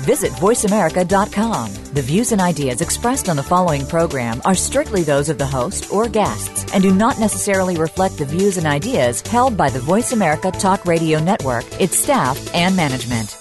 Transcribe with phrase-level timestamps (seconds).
[0.00, 1.72] Visit VoiceAmerica.com.
[1.94, 5.90] The views and ideas expressed on the following program are strictly those of the host
[5.92, 10.12] or guests and do not necessarily reflect the views and ideas held by the Voice
[10.12, 13.38] America Talk Radio Network, its staff, and management.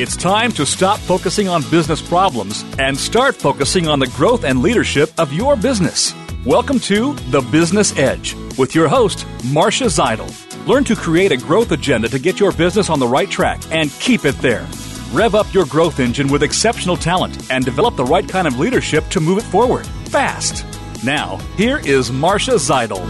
[0.00, 4.62] It's time to stop focusing on business problems and start focusing on the growth and
[4.62, 6.14] leadership of your business.
[6.46, 10.28] Welcome to The Business Edge with your host, Marcia Zidle.
[10.66, 13.90] Learn to create a growth agenda to get your business on the right track and
[13.92, 14.66] keep it there.
[15.12, 19.08] Rev up your growth engine with exceptional talent and develop the right kind of leadership
[19.08, 20.66] to move it forward fast.
[21.04, 23.04] Now, here is Marcia Zidle.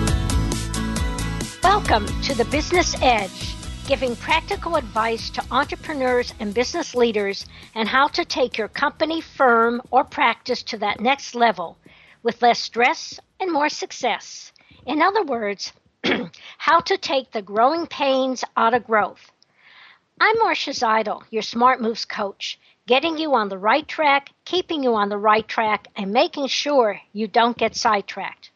[1.65, 3.49] Welcome to The Business Edge
[3.89, 9.81] giving practical advice to entrepreneurs and business leaders and how to take your company, firm,
[9.91, 11.79] or practice to that next level
[12.23, 14.53] with less stress and more success.
[14.89, 15.75] In other words,
[16.57, 19.31] how to take the growing pains out of growth.
[20.19, 24.95] I'm Marcia Zidle, your Smart Moves coach, getting you on the right track, keeping you
[24.95, 28.51] on the right track, and making sure you don't get sidetracked.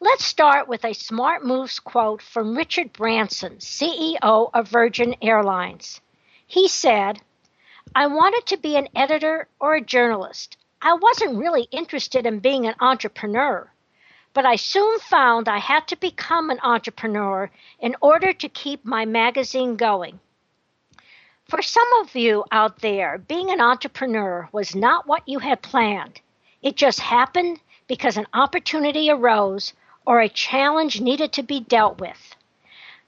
[0.00, 6.00] Let's start with a Smart Moves quote from Richard Branson, CEO of Virgin Airlines.
[6.46, 7.20] He said,
[7.94, 10.56] I wanted to be an editor or a journalist.
[10.80, 13.70] I wasn't really interested in being an entrepreneur,
[14.34, 19.04] but I soon found I had to become an entrepreneur in order to keep my
[19.04, 20.20] magazine going.
[21.48, 26.20] For some of you out there, being an entrepreneur was not what you had planned.
[26.62, 29.74] It just happened because an opportunity arose
[30.06, 32.34] or a challenge needed to be dealt with.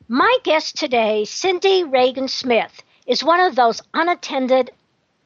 [0.08, 4.70] My guest today, Cindi Reagan Smith, is one of those unattended,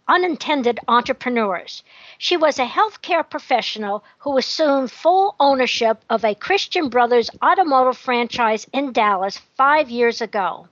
[0.08, 1.82] unintended entrepreneurs.
[2.16, 8.66] She was a healthcare professional who assumed full ownership of a Christian Brothers automotive franchise
[8.72, 10.68] in Dallas five years ago.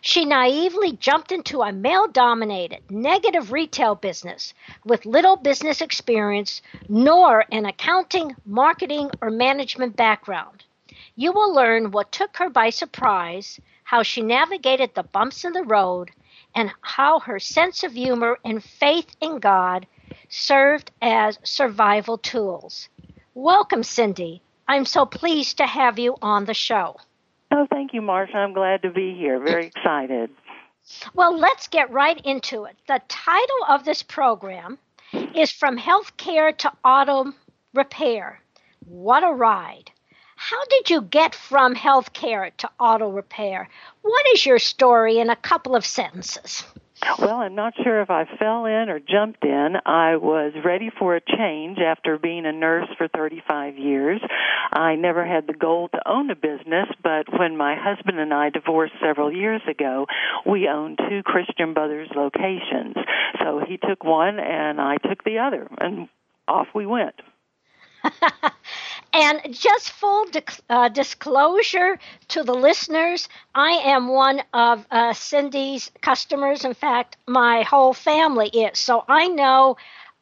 [0.00, 4.54] She naively jumped into a male dominated, negative retail business
[4.84, 10.64] with little business experience nor an accounting, marketing, or management background.
[11.16, 15.64] You will learn what took her by surprise, how she navigated the bumps in the
[15.64, 16.10] road,
[16.54, 19.86] and how her sense of humor and faith in God
[20.28, 22.88] served as survival tools.
[23.34, 24.40] Welcome, Cindi.
[24.66, 26.96] I'm so pleased to have you on the show.
[27.50, 28.36] Oh, thank you, Marcia.
[28.36, 29.40] I'm glad to be here.
[29.40, 30.30] Very excited.
[31.14, 32.76] Well, let's get right into it.
[32.86, 34.78] The title of this program
[35.34, 37.32] is From Healthcare to Auto
[37.74, 38.40] Repair.
[38.84, 39.90] What a ride!
[40.40, 43.68] How did you get from healthcare to auto repair?
[44.02, 46.62] What is your story in a couple of sentences?
[47.18, 49.74] Well, I'm not sure if I fell in or jumped in.
[49.84, 54.20] I was ready for a change after being a nurse for 35 years.
[54.72, 58.50] I never had the goal to own a business, but when my husband and I
[58.50, 60.06] divorced several years ago,
[60.46, 62.94] we owned two Christian Brothers locations.
[63.42, 66.08] So he took one and I took the other, and
[66.46, 67.16] off we went.
[69.12, 70.26] And just full
[70.68, 71.98] uh, disclosure
[72.28, 76.64] to the listeners, I am one of uh, Cindi's customers.
[76.64, 78.78] In fact, my whole family is.
[78.78, 79.76] So I know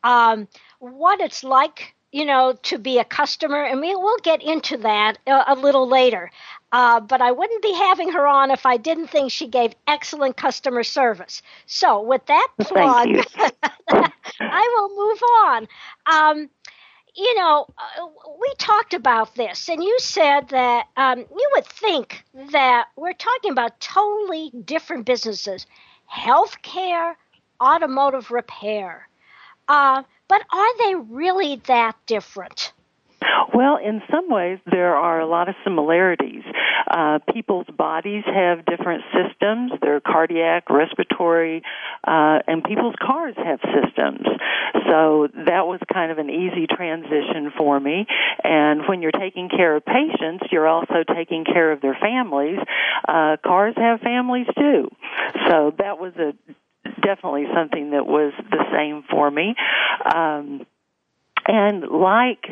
[0.04, 0.48] um,
[0.78, 3.62] what it's like, you know, to be a customer.
[3.64, 6.30] And we, will get into that a, a little later.
[6.72, 10.36] Uh, but I wouldn't be having her on if I didn't think she gave excellent
[10.36, 11.42] customer service.
[11.66, 13.08] So, with that plug,
[14.40, 15.68] I will move on.
[16.06, 16.50] Um,
[17.16, 18.06] you know, uh,
[18.40, 23.50] we talked about this, and you said that um, you would think that we're talking
[23.52, 25.66] about totally different businesses
[26.12, 27.14] healthcare,
[27.60, 29.08] automotive repair.
[29.68, 32.65] Uh, but are they really that different?
[33.54, 36.42] Well, in some ways, there are a lot of similarities.
[36.88, 39.72] Uh, people's bodies have different systems.
[39.80, 41.62] Their cardiac, respiratory,
[42.06, 44.26] uh, and people's cars have systems.
[44.88, 48.06] So that was kind of an easy transition for me.
[48.44, 52.58] And when you're taking care of patients, you're also taking care of their families.
[53.08, 54.90] Uh, cars have families too.
[55.48, 56.34] So that was a
[57.00, 59.54] definitely something that was the same for me.
[60.14, 60.66] Um,
[61.46, 62.44] and like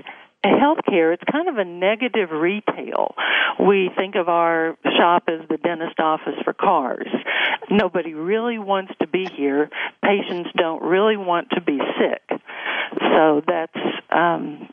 [0.48, 3.14] healthcare, it's kind of a negative retail.
[3.58, 7.08] We think of our shop as the dentist office for cars.
[7.70, 9.70] Nobody really wants to be here.
[10.04, 12.40] Patients don't really want to be sick.
[13.14, 13.76] So that's
[14.10, 14.68] um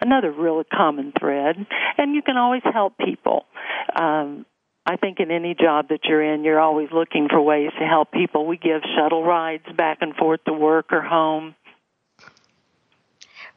[0.00, 1.56] another really common thread.
[1.96, 3.46] And you can always help people.
[3.94, 4.44] Um,
[4.84, 8.10] I think in any job that you're in, you're always looking for ways to help
[8.10, 8.46] people.
[8.46, 11.54] We give shuttle rides back and forth to work or home.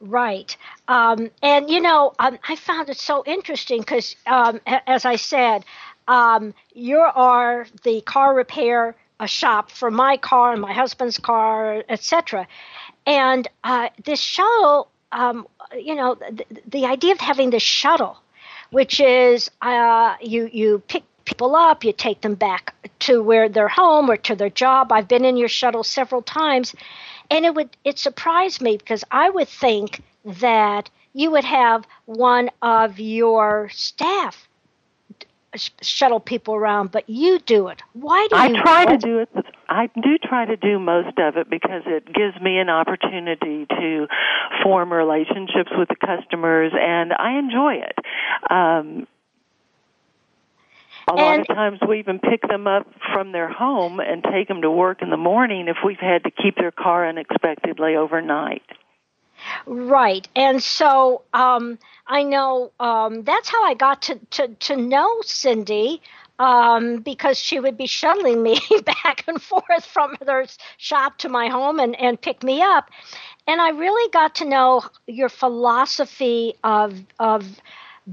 [0.00, 0.56] Right.
[0.88, 5.64] Um, and, you know, um, I found it so interesting because, um, as I said,
[6.06, 11.82] um, you are the car repair a shop for my car and my husband's car,
[11.88, 12.46] etc.
[13.06, 18.18] And uh, this shuttle, um, you know, the, the, idea of having this shuttle,
[18.70, 23.68] which is uh, you you pick people up, you take them back to where they're
[23.68, 24.92] home or to their job.
[24.92, 26.74] I've been in your shuttle several times,
[27.30, 32.50] and it would it surprised me because I would think that you would have one
[32.62, 34.48] of your staff
[35.80, 37.82] shuttle people around, but you do it.
[37.94, 38.56] Why do I you?
[38.56, 39.28] I try to do it.
[39.68, 44.06] I do try to do most of it because it gives me an opportunity to
[44.62, 47.98] form relationships with the customers, and I enjoy it.
[48.50, 49.06] Um,
[51.08, 54.48] a and, lot of times we even pick them up from their home and take
[54.48, 58.62] them to work in the morning if we've had to keep their car unexpectedly overnight.
[59.66, 60.26] Right.
[60.34, 66.00] And so um, I know um, that's how I got to, to, to know Cindi
[66.38, 71.48] um, because she would be shuttling me back and forth from their shop to my
[71.48, 72.90] home and, and pick me up.
[73.46, 77.60] And I really got to know your philosophy of, of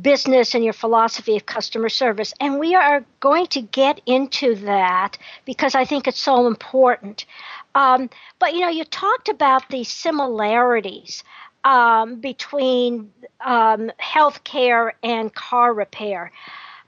[0.02, 2.34] business and your philosophy of customer service.
[2.40, 7.26] And we are going to get into that because I think it's so important.
[7.76, 8.10] Um,
[8.40, 11.24] but you know, you talked about the similarities
[11.64, 13.12] um, between
[13.42, 16.32] um, healthcare and car repair.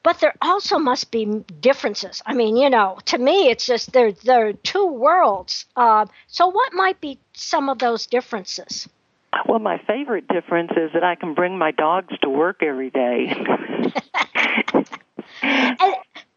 [0.04, 1.26] But there also must be
[1.62, 2.22] differences.
[2.28, 4.12] I mean, you know, to me, it's just there.
[4.12, 5.66] There are two worlds.
[5.76, 8.88] Uh, so, what might be some of those differences?
[9.48, 13.28] Well, my favorite difference is that I can bring my dogs to work every day.
[15.42, 15.96] and,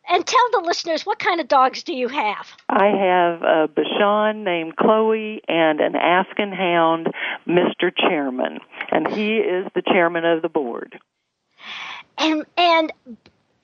[0.09, 2.47] and tell the listeners what kind of dogs do you have?
[2.69, 7.09] I have a Bichon named Chloe and an Askin Hound,
[7.47, 7.91] Mr.
[7.97, 8.59] Chairman,
[8.91, 10.99] and he is the chairman of the board.
[12.17, 12.93] And and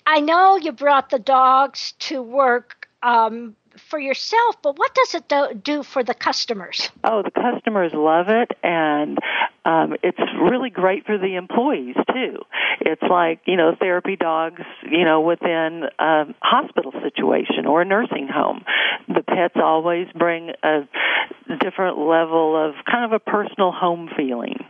[0.07, 5.29] I know you brought the dogs to work um, for yourself, but what does it
[5.29, 6.91] do, do for the customers?
[7.03, 9.19] Oh, the customers love it, and
[9.65, 12.39] um, it's really great for the employees too.
[12.81, 18.29] It's like you know therapy dogs, you know, within a hospital situation or a nursing
[18.33, 18.65] home.
[19.09, 20.89] The pets always bring a
[21.61, 24.65] different level of kind of a personal home feeling.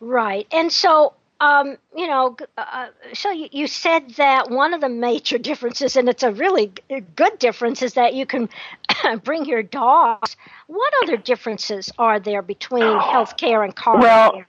[0.00, 4.80] Right, and so um, you know, uh, uh, so you, you, said that one of
[4.80, 6.72] the major differences, and it's a really
[7.14, 8.48] good difference, is that you can
[9.24, 10.36] bring your dogs.
[10.66, 14.48] What other differences are there between healthcare and car well, care?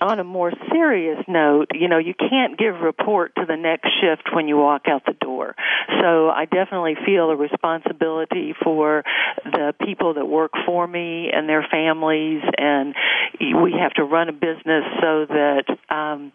[0.00, 4.34] On a more serious note, you know, you can't give report to the next shift
[4.34, 5.54] when you walk out the door.
[6.00, 9.02] So I definitely feel a responsibility for
[9.44, 12.94] the people that work for me and their families, and
[13.40, 16.32] we have to run a business so that um,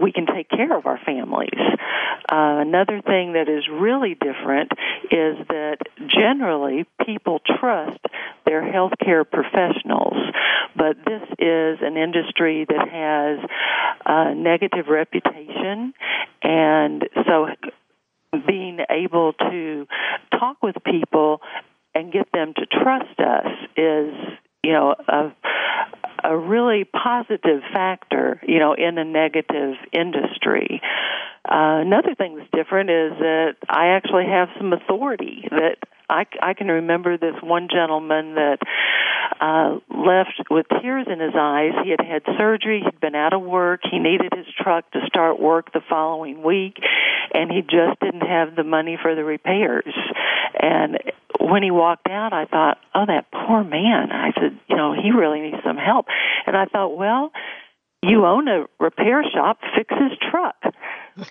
[0.00, 1.58] we can take care of our families.
[2.30, 4.70] Uh, another thing that is really different
[5.10, 5.78] is that
[6.08, 8.00] generally people trust
[8.46, 10.16] their healthcare professionals,
[10.76, 13.50] but this is an industry that has
[14.06, 15.94] a negative reputation,
[16.42, 17.48] and so
[18.46, 19.86] being able to
[20.38, 21.40] talk with people
[21.94, 23.46] and get them to trust us
[23.76, 24.14] is
[24.62, 25.32] you know a
[26.24, 30.80] a really positive factor you know in a negative industry
[31.44, 35.76] uh, another thing that's different is that I actually have some authority that
[36.08, 38.58] I, I can remember this one gentleman that
[39.40, 41.72] uh, left with tears in his eyes.
[41.82, 42.82] He had had surgery.
[42.84, 43.80] He'd been out of work.
[43.90, 46.76] He needed his truck to start work the following week,
[47.34, 49.94] and he just didn't have the money for the repairs.
[50.60, 50.98] And
[51.40, 54.12] when he walked out, I thought, oh, that poor man.
[54.12, 56.06] I said, you know, he really needs some help.
[56.46, 57.30] And I thought, well,
[58.02, 60.56] you own a repair shop, fix his truck.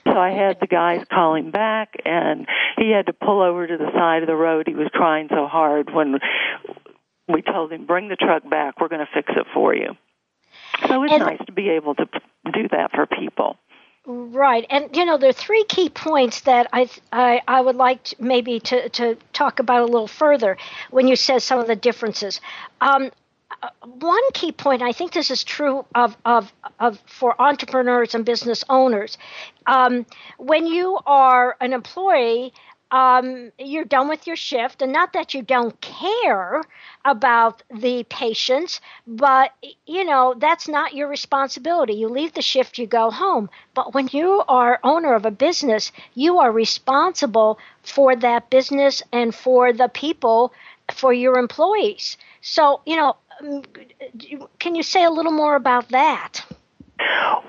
[0.04, 2.46] So I had the guys call him back, and
[2.78, 4.68] he had to pull over to the side of the road.
[4.68, 6.20] He was crying so hard when
[7.28, 8.80] we told him, "Bring the truck back.
[8.80, 9.98] We're going to fix it for you."
[10.88, 12.06] So it's and, nice to be able to
[12.54, 13.58] do that for people.
[14.06, 18.04] Right, and you know there are three key points that I I, I would like
[18.06, 20.58] to, maybe to to talk about a little further
[20.90, 22.42] when you said some of the differences.
[22.82, 23.12] Um,
[23.84, 28.64] one key point, I think this is true of, of, of for entrepreneurs and business
[28.70, 29.18] owners.
[29.66, 30.06] Um,
[30.38, 32.54] when you are an employee,
[32.92, 36.62] um, you're done with your shift, and not that you don't care
[37.06, 39.52] about the patients, but
[39.86, 41.94] you know that's not your responsibility.
[41.94, 43.50] You leave the shift, you go home.
[43.74, 49.34] But when you are owner of a business, you are responsible for that business and
[49.34, 50.52] for the people,
[50.94, 52.18] for your employees.
[52.42, 53.64] So you know, Um,
[54.40, 56.46] uh, can you say a little more about that?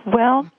[0.07, 0.51] Well,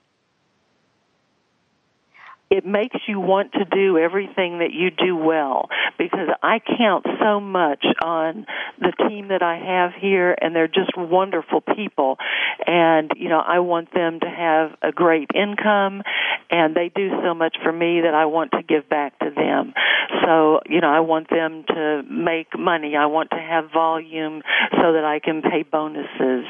[2.54, 5.68] it makes you want to do everything that you do well
[5.98, 8.46] because I count so much on
[8.78, 12.16] the team that I have here and they're just wonderful people
[12.64, 16.04] and you know I want them to have a great income
[16.48, 19.74] and they do so much for me that I want to give back to them.
[20.22, 22.96] So, you know, I want them to make money.
[22.96, 24.42] I want to have volume
[24.72, 26.44] so that I can pay bonuses.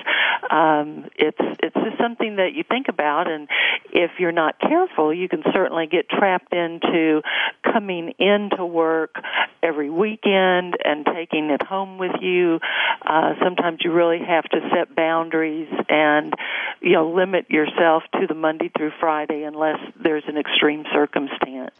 [0.50, 3.48] Um it's it's just something that you think about and
[3.92, 7.22] if you're not careful, you can certainly get trapped into
[7.62, 9.14] coming into work
[9.62, 12.60] every weekend and taking it home with you.
[13.04, 16.34] Uh, sometimes you really have to set boundaries and,
[16.80, 21.74] you know, limit yourself to the Monday through Friday unless there's an extreme circumstance.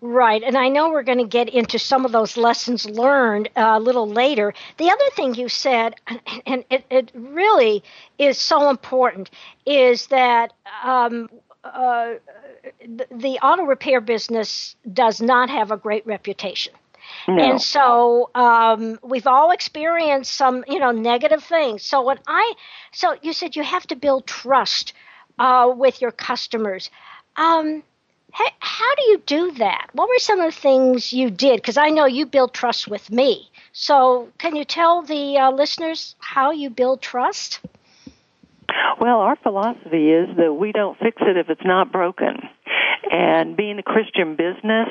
[0.00, 3.74] Right, and I know we're going to get into some of those lessons learned uh,
[3.76, 4.52] a little later.
[4.76, 5.94] The other thing you said,
[6.46, 7.82] and it, it really
[8.18, 9.30] is so important,
[9.64, 11.30] is that um,
[11.64, 12.14] uh,
[13.10, 16.72] the auto repair business does not have a great reputation.
[17.28, 17.42] No.
[17.42, 21.82] And so um, we've all experienced some, you know, negative things.
[21.82, 22.54] So when I,
[22.92, 24.92] so you said you have to build trust
[25.38, 26.90] uh, with your customers.
[27.36, 27.82] Um,
[28.32, 29.88] how, how do you do that?
[29.92, 31.56] What were some of the things you did?
[31.56, 33.50] Because I know you build trust with me.
[33.72, 37.60] So can you tell the uh, listeners how you build trust?
[39.00, 42.36] Well, our philosophy is that we don't fix it if it's not broken.
[43.10, 44.88] And being a Christian business,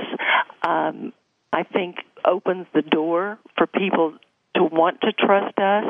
[0.67, 1.13] um,
[1.51, 4.17] I think opens the door for people
[4.55, 5.85] to want to trust us.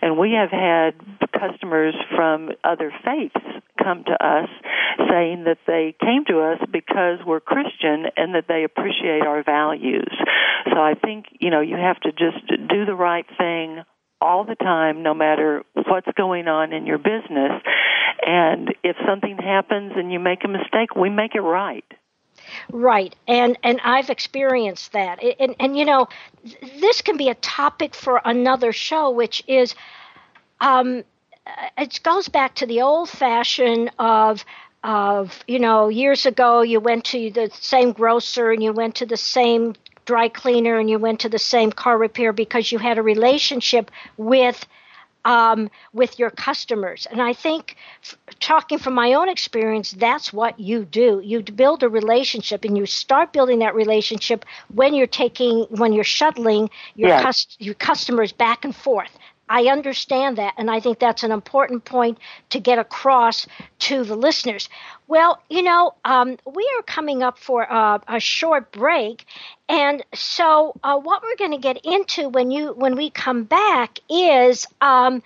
[0.00, 0.94] And we have had
[1.32, 4.48] customers from other faiths come to us
[5.10, 10.12] saying that they came to us because we're Christian and that they appreciate our values.
[10.72, 13.82] So I think, you know, you have to just do the right thing
[14.22, 17.52] all the time, no matter what's going on in your business.
[18.24, 21.84] And if something happens and you make a mistake, we make it right.
[22.70, 26.08] Right, and and I've experienced that, and and you know,
[26.80, 29.74] this can be a topic for another show, which is,
[30.60, 31.04] um,
[31.78, 34.44] it goes back to the old fashion of
[34.82, 39.06] of you know years ago you went to the same grocer and you went to
[39.06, 42.98] the same dry cleaner and you went to the same car repair because you had
[42.98, 44.66] a relationship with
[45.24, 47.06] um, with your customers.
[47.10, 51.20] And I think, f- talking from my own experience, that's what you do.
[51.24, 54.44] You build a relationship, and you start building that relationship
[54.74, 57.22] when you're taking, when you're shuttling your, yes.
[57.22, 59.16] cust- your customers back and forth.
[59.48, 62.18] I understand that, and I think that's an important point
[62.50, 63.46] to get across
[63.80, 64.68] to the listeners.
[65.08, 69.26] Well, you know, um, we are coming up for a, a short break,
[69.68, 73.98] and so uh, what we're going to get into when you when we come back
[74.08, 74.66] is.
[74.80, 75.22] Um,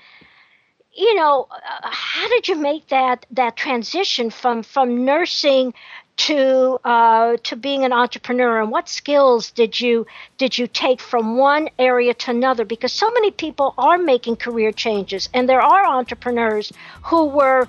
[0.98, 5.74] you know, uh, how did you make that that transition from from nursing
[6.16, 10.06] to uh, to being an entrepreneur and what skills did you
[10.38, 12.64] did you take from one area to another?
[12.64, 16.72] Because so many people are making career changes and there are entrepreneurs
[17.04, 17.68] who were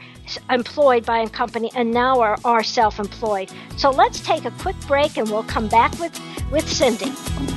[0.50, 3.51] employed by a company and now are, are self-employed.
[3.77, 6.18] So let's take a quick break and we'll come back with
[6.51, 7.56] with Cindi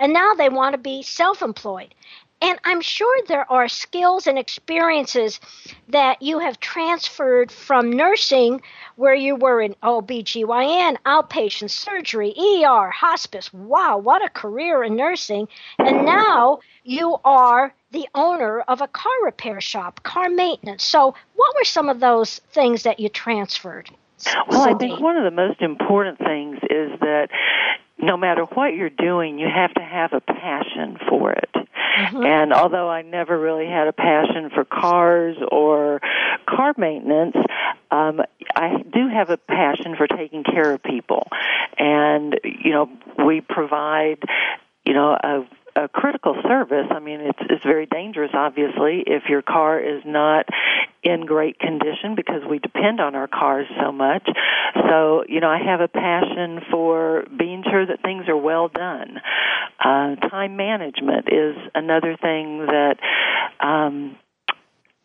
[0.00, 1.94] and now they want to be self employed.
[2.42, 5.40] And I'm sure there are skills and experiences
[5.88, 8.62] that you have transferred from nursing,
[8.96, 13.52] where you were in OBGYN, outpatient surgery, ER, hospice.
[13.52, 15.48] Wow, what a career in nursing.
[15.78, 20.84] And now you are the owner of a car repair shop, car maintenance.
[20.84, 23.90] So, what were some of those things that you transferred?
[24.48, 27.28] Well, I think one of the most important things is that
[28.02, 31.50] no matter what you're doing, you have to have a passion for it.
[31.54, 32.24] Mm-hmm.
[32.24, 36.00] And although I never really had a passion for cars or
[36.48, 37.36] car maintenance,
[37.90, 38.20] um,
[38.54, 41.26] I do have a passion for taking care of people.
[41.78, 42.90] And, you know,
[43.24, 44.22] we provide,
[44.84, 46.86] you know, a a critical service.
[46.90, 50.46] I mean, it's it's very dangerous, obviously, if your car is not
[51.02, 54.28] in great condition because we depend on our cars so much.
[54.88, 59.18] So, you know, I have a passion for being sure that things are well done.
[59.82, 62.96] Uh, time management is another thing that
[63.60, 64.16] um,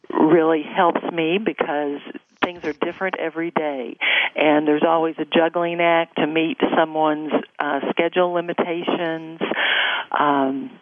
[0.10, 2.02] really helps me because
[2.46, 3.98] things are different every day,
[4.36, 9.40] and there's always a juggling act to meet someone's uh, schedule limitations.
[10.18, 10.80] Um,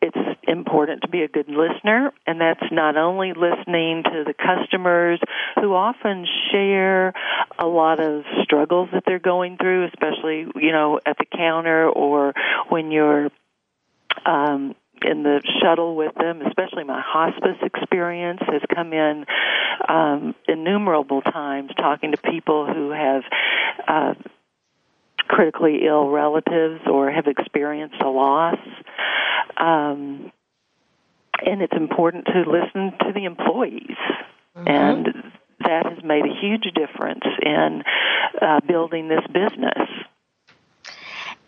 [0.00, 5.18] it's important to be a good listener, and that's not only listening to the customers
[5.56, 7.14] who often share
[7.58, 12.34] a lot of struggles that they're going through, especially you know at the counter or
[12.68, 13.30] when you're
[14.26, 19.24] um, in the shuttle with them, especially my hospice experience has come in
[19.88, 23.22] um, innumerable times talking to people who have
[23.86, 24.14] uh,
[25.28, 28.58] critically ill relatives or have experienced a loss.
[29.56, 30.32] Um,
[31.44, 33.96] and it's important to listen to the employees.
[34.56, 34.68] Mm-hmm.
[34.68, 35.06] And
[35.60, 37.82] that has made a huge difference in
[38.40, 39.88] uh, building this business.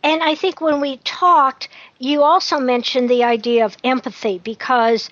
[0.03, 5.11] And I think when we talked, you also mentioned the idea of empathy because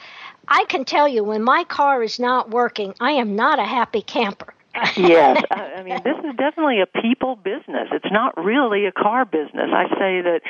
[0.48, 4.02] I can tell you when my car is not working, I am not a happy
[4.02, 4.54] camper.
[4.96, 7.88] yes, I mean this is definitely a people business.
[7.92, 9.70] It's not really a car business.
[9.72, 10.40] I say that,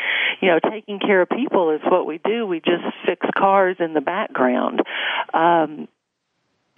[0.40, 2.46] you know, taking care of people is what we do.
[2.46, 4.80] We just fix cars in the background.
[5.32, 5.88] Um,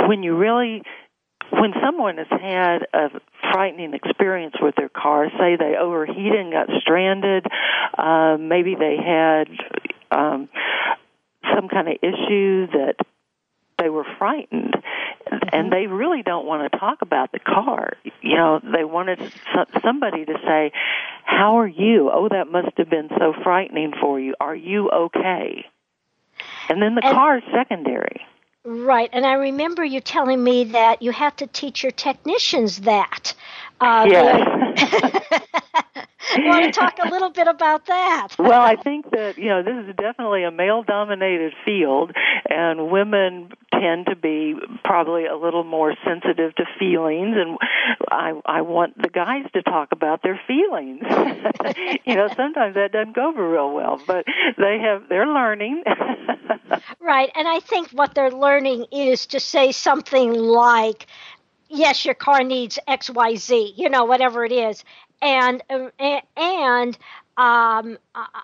[0.00, 0.82] when you really
[1.50, 3.10] when someone has had a
[3.52, 7.46] frightening experience with their car, say they overheated and got stranded,
[7.96, 9.48] uh, maybe they had
[10.10, 10.48] um,
[11.54, 12.96] some kind of issue that
[13.78, 14.74] they were frightened.
[15.52, 17.94] and they really don't want to talk about the car.
[18.22, 19.18] You know, they wanted
[19.82, 20.72] somebody to say,
[21.24, 22.10] "How are you?
[22.12, 24.34] Oh, that must have been so frightening for you.
[24.40, 25.66] Are you okay?"
[26.68, 28.24] And then the and, car is secondary.
[28.66, 33.34] Right, and I remember you telling me that you have to teach your technicians that.
[33.80, 35.42] Uh, yes.
[36.46, 38.28] want to talk a little bit about that?
[38.38, 42.12] well, I think that you know this is definitely a male-dominated field,
[42.48, 47.58] and women tend to be probably a little more sensitive to feelings, and
[48.10, 51.02] I I want the guys to talk about their feelings.
[52.04, 54.24] you know, sometimes that doesn't go over real well, but
[54.58, 55.82] they have they're learning.
[57.00, 61.06] right, and I think what they're learning is to say something like
[61.68, 64.84] yes, your car needs X, Y, Z, you know, whatever it is,
[65.22, 66.98] and uh, and
[67.36, 67.98] um,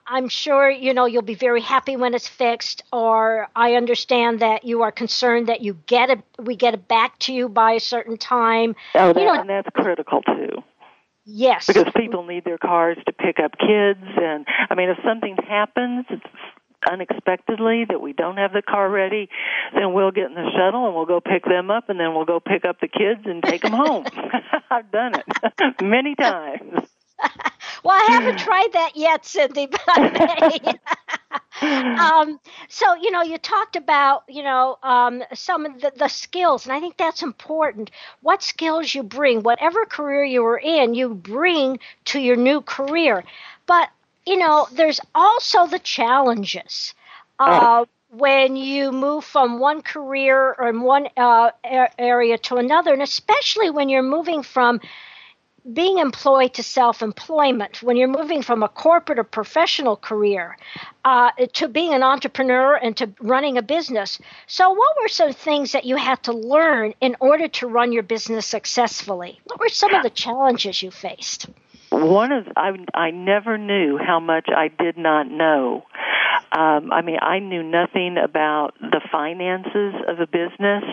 [0.06, 2.82] I'm sure you know you'll be very happy when it's fixed.
[2.92, 7.18] Or I understand that you are concerned that you get it, we get it back
[7.20, 8.74] to you by a certain time.
[8.94, 10.62] Oh, that, you know, and that's critical too.
[11.24, 15.36] Yes, because people need their cars to pick up kids, and I mean, if something
[15.36, 16.04] happens,
[16.90, 19.28] unexpectedly that we don't have the car ready,
[19.74, 22.24] then we'll get in the shuttle and we'll go pick them up and then we'll
[22.24, 24.04] go pick up the kids and take them home.
[24.70, 26.88] I've done it many times.
[27.84, 30.80] well, I haven't tried that yet, Cindi, but I
[31.60, 31.98] may.
[31.98, 36.66] um, so, you know, you talked about, you know, um, some of the, the skills,
[36.66, 37.90] and I think that's important.
[38.22, 43.22] What skills you bring, whatever career you are in, you bring to your new career.
[43.66, 43.90] But
[44.26, 46.94] you know, there's also the challenges.
[47.38, 51.50] Uh, when you move from one career or one uh,
[51.98, 54.80] area to another, and especially when you're moving from
[55.72, 60.58] being employed to self-employment, when you're moving from a corporate or professional career
[61.04, 64.18] uh, to being an entrepreneur and to running a business.
[64.46, 68.02] So, what were some things that you had to learn in order to run your
[68.02, 69.40] business successfully?
[69.44, 71.46] What were some of the challenges you faced?
[71.92, 75.84] One of I I never knew how much I did not know.
[76.52, 80.84] Um, I mean, I knew nothing about the finances of a business.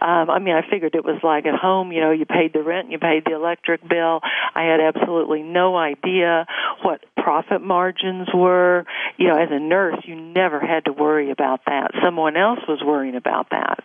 [0.00, 2.62] Um, I mean, I figured it was like at home, you know, you paid the
[2.62, 4.20] rent, you paid the electric bill.
[4.54, 6.46] I had absolutely no idea
[6.82, 8.86] what profit margins were.
[9.18, 11.90] You know, as a nurse, you never had to worry about that.
[12.02, 13.80] Someone else was worrying about that.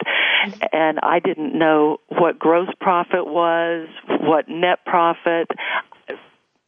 [0.71, 5.49] And I didn't know what gross profit was, what net profit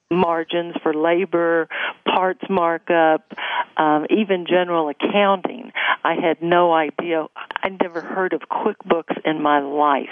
[0.09, 1.67] margins for labor,
[2.05, 3.33] parts markup,
[3.77, 5.71] um, even general accounting.
[6.03, 7.27] I had no idea.
[7.35, 10.09] I never heard of QuickBooks in my life.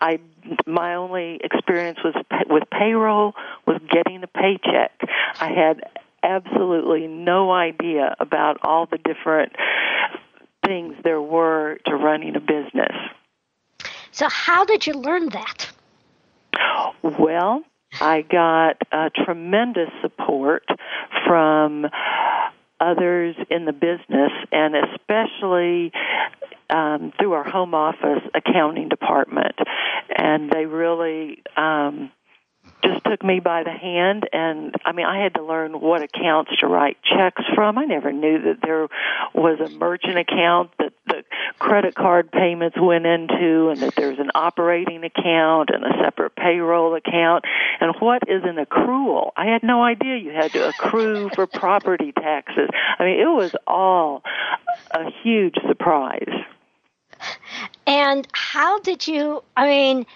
[0.00, 0.20] I
[0.66, 2.14] my only experience was
[2.48, 3.34] with payroll
[3.66, 4.92] was getting a paycheck.
[5.38, 5.82] I had
[6.22, 9.52] absolutely no idea about all the different
[10.64, 12.96] things there were to running a business.
[14.12, 15.70] So how did you learn that?
[17.02, 17.64] Well,
[18.00, 20.64] I got uh, tremendous support
[21.26, 21.86] from
[22.80, 25.92] others in the business, and especially
[26.70, 29.56] um, through our home office accounting department.
[30.16, 32.10] And they really um,
[32.82, 36.52] just took me by the hand and I mean I had to learn what accounts
[36.60, 37.78] to write checks from.
[37.78, 38.88] I never knew that there
[39.34, 41.24] was a merchant account that the
[41.58, 46.94] credit card payments went into and that there's an operating account and a separate payroll
[46.94, 47.44] account
[47.80, 49.30] and what is an accrual.
[49.36, 52.68] I had no idea you had to accrue for property taxes.
[52.98, 54.22] I mean it was all
[54.90, 56.28] a huge surprise.
[57.86, 60.06] And how did you I mean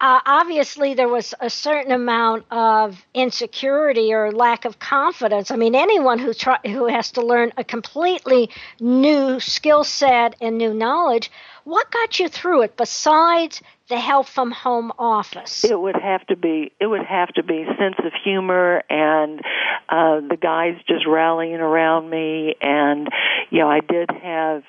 [0.00, 5.50] uh, obviously there was a certain amount of insecurity or lack of confidence.
[5.50, 10.56] I mean, anyone who try, who has to learn a completely new skill set and
[10.56, 11.32] new knowledge,
[11.64, 15.64] what got you through it besides the help from home office?
[15.64, 19.40] It would have to be it would have to be sense of humor and
[19.88, 23.08] uh, the guys just rallying around me, and
[23.50, 24.62] you know, I did have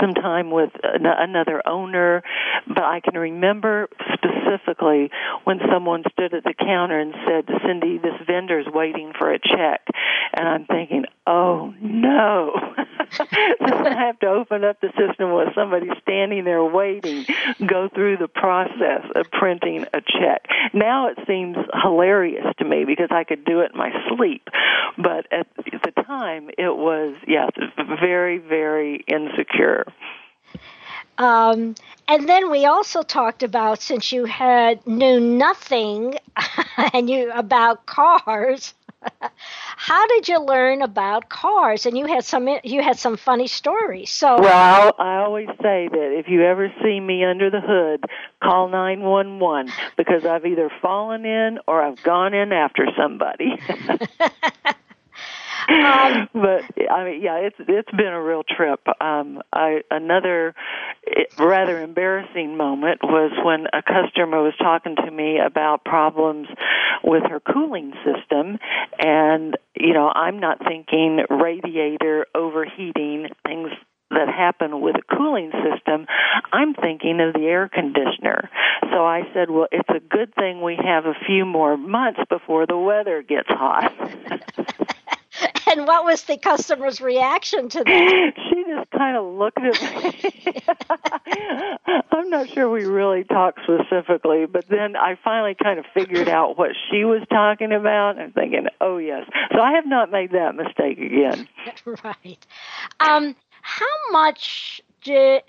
[0.00, 2.22] some time with another owner,
[2.66, 5.10] but I can remember specifically
[5.44, 9.86] when someone stood at the counter and said, Cindi, this vendor's waiting for a check.
[10.34, 12.52] And I'm thinking, oh no.
[13.20, 17.26] I have to open up the system with somebody standing there waiting,
[17.66, 20.46] go through the process of printing a check.
[20.72, 24.48] Now it seems hilarious to me because I could do it in my sleep.
[24.96, 27.48] But at the time, it was, yeah,
[28.00, 29.61] very, very insecure
[31.18, 31.74] Um,
[32.08, 36.18] and then we also talked about since you had knew nothing
[36.94, 38.74] and you about cars,
[39.76, 41.86] How did you learn about cars?
[41.86, 44.10] And you had some you had some funny stories.
[44.10, 48.04] So well, I, I always say that if you ever see me under the hood,
[48.42, 53.60] call nine one one because I've either fallen in or I've gone in after somebody.
[55.68, 58.80] Um, but I mean, yeah, it's it's been a real trip.
[59.00, 60.54] Um, I another
[61.38, 66.48] rather embarrassing moment was when a customer was talking to me about problems
[67.04, 68.58] with her cooling system,
[68.98, 73.70] and you know, I'm not thinking radiator overheating things
[74.10, 76.06] that happen with a cooling system,
[76.52, 78.50] I'm thinking of the air conditioner.
[78.92, 82.66] So I said, well, it's a good thing we have a few more months before
[82.66, 83.92] the weather gets hot.
[85.70, 88.32] and what was the customer's reaction to that?
[88.52, 90.62] She just kind of looked at me.
[92.12, 96.58] I'm not sure we really talked specifically, but then I finally kind of figured out
[96.58, 98.18] what she was talking about.
[98.18, 99.28] I'm thinking, oh yes.
[99.52, 101.48] So I have not made that mistake again.
[102.04, 102.46] right.
[103.00, 105.42] Um, how much did,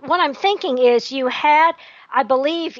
[0.00, 1.72] what I'm thinking is you had
[2.16, 2.78] I believe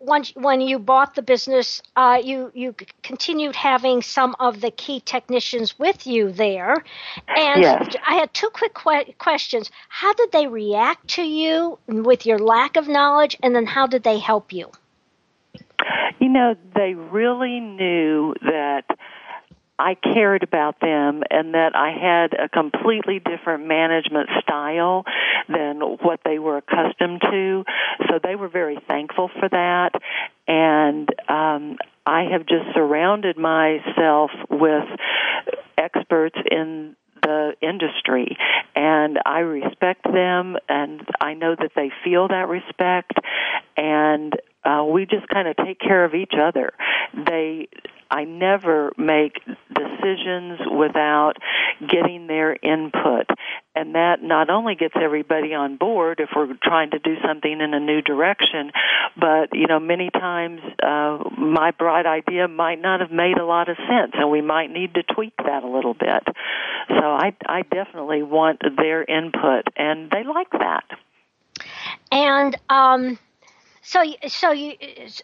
[0.00, 5.00] once when you bought the business, uh, you you continued having some of the key
[5.00, 6.84] technicians with you there,
[7.26, 7.96] and yes.
[8.06, 9.70] I had two quick que- questions.
[9.88, 14.02] How did they react to you with your lack of knowledge, and then how did
[14.02, 14.70] they help you?
[16.18, 18.84] You know, they really knew that
[19.78, 25.04] I cared about them and that I had a completely different management style
[25.48, 27.64] than what they were accustomed to.
[28.08, 29.90] So they were very thankful for that.
[30.48, 34.84] And um, I have just surrounded myself with
[35.76, 38.36] experts in the industry
[38.74, 43.14] and I respect them and I know that they feel that respect
[43.76, 44.32] and
[44.66, 46.72] uh, we just kind of take care of each other.
[47.14, 47.68] They
[48.10, 49.40] I never make
[49.74, 51.34] decisions without
[51.80, 53.26] getting their input.
[53.74, 57.74] And that not only gets everybody on board if we're trying to do something in
[57.74, 58.70] a new direction,
[59.18, 63.68] but, you know, many times uh, my bright idea might not have made a lot
[63.68, 66.22] of sense and we might need to tweak that a little bit.
[66.88, 70.84] So I, I definitely want their input and they like that.
[72.12, 73.18] And, um,
[73.86, 74.74] so, so you,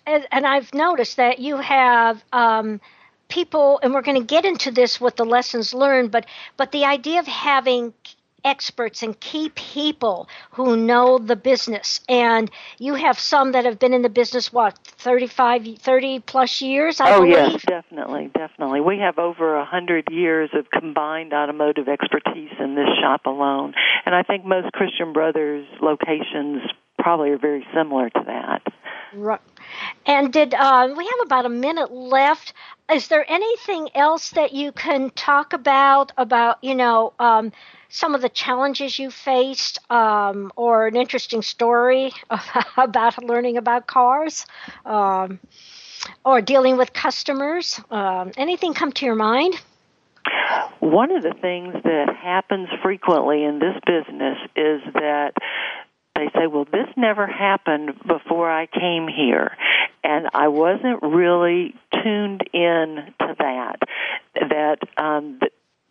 [0.06, 2.80] and I've noticed that you have um,
[3.28, 6.84] people, and we're going to get into this with the lessons learned, but but the
[6.84, 7.92] idea of having
[8.44, 12.00] experts and key people who know the business.
[12.08, 17.00] And you have some that have been in the business what 35 30 plus years
[17.00, 17.32] I oh believe?
[17.32, 18.80] yes definitely definitely.
[18.80, 23.74] We have over a hundred years of combined automotive expertise in this shop alone.
[24.04, 26.62] And i think most christian brothers locations
[27.02, 28.62] probably are very similar to that.
[29.14, 29.40] Right.
[30.06, 32.54] And did uh, we have about a minute left?
[32.90, 37.52] Is there anything else that you can talk about about you know um,
[37.88, 42.12] some of the challenges you faced, um, or an interesting story
[42.76, 44.46] about learning about cars,
[44.86, 45.40] um,
[46.24, 47.80] or dealing with customers?
[47.90, 49.54] Um, anything come to your mind?
[50.80, 55.32] One of the things that happens frequently in this business is that
[56.14, 59.56] they say, well, this never happened before I came here.
[60.04, 63.78] And I wasn't really tuned in to that.
[64.34, 65.38] That, um,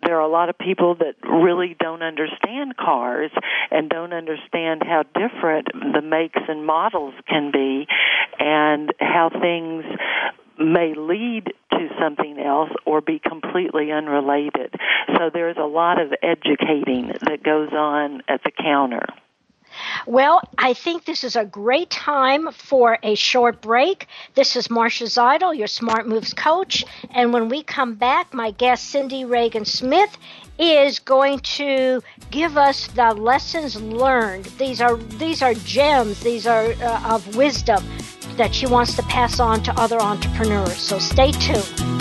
[0.03, 3.31] there are a lot of people that really don't understand cars
[3.69, 7.87] and don't understand how different the makes and models can be
[8.39, 9.85] and how things
[10.57, 14.73] may lead to something else or be completely unrelated.
[15.17, 19.05] So there's a lot of educating that goes on at the counter.
[20.05, 24.07] Well, I think this is a great time for a short break.
[24.35, 26.85] This is Marcia Zidle, your Smart Moves coach.
[27.11, 30.17] And when we come back, my guest, Cindi Reagan Smith,
[30.57, 34.45] is going to give us the lessons learned.
[34.57, 36.21] These are these are gems.
[36.21, 37.83] These are uh, of wisdom
[38.37, 40.77] that she wants to pass on to other entrepreneurs.
[40.77, 42.00] So stay tuned.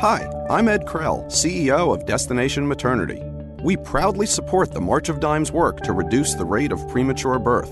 [0.00, 3.22] Hi, I'm Ed Krell, CEO of Destination Maternity.
[3.62, 7.70] We proudly support the March of Dimes work to reduce the rate of premature birth.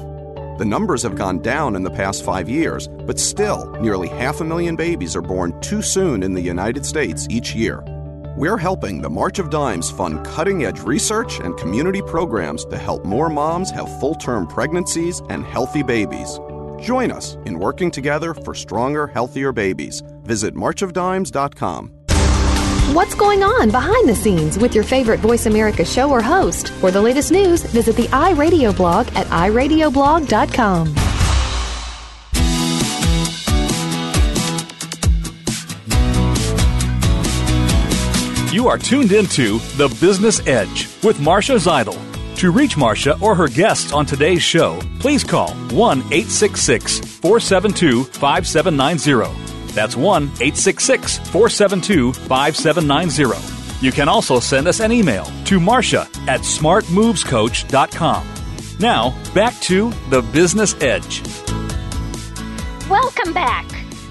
[0.56, 4.44] The numbers have gone down in the past five years, but still, nearly half a
[4.44, 7.84] million babies are born too soon in the United States each year.
[8.38, 13.04] We're helping the March of Dimes fund cutting edge research and community programs to help
[13.04, 16.40] more moms have full term pregnancies and healthy babies.
[16.80, 20.02] Join us in working together for stronger, healthier babies.
[20.22, 22.03] Visit marchofdimes.com.
[22.92, 26.68] What's going on behind the scenes with your favorite Voice America show or host?
[26.74, 30.94] For the latest news, visit the iRadio blog at iradioblog.com.
[38.52, 41.98] You are tuned into The Business Edge with Marcia Zidle.
[42.36, 49.53] To reach Marcia or her guests on today's show, please call 1 866 472 5790
[49.74, 53.84] that's 1 866 472 5790.
[53.84, 58.28] You can also send us an email to Marcia at smartmovescoach.com.
[58.80, 61.22] Now, back to the Business Edge.
[62.88, 63.66] Welcome back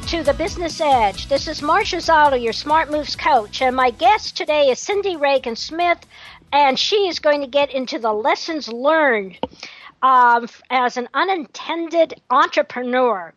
[0.07, 1.27] to the Business Edge.
[1.27, 5.55] This is Marcia Zidle, your Smart Moves coach, and my guest today is Cindi Reagan
[5.55, 5.99] Smith,
[6.51, 9.39] and she is going to get into the lessons learned
[10.03, 13.33] um, as an unintended entrepreneur.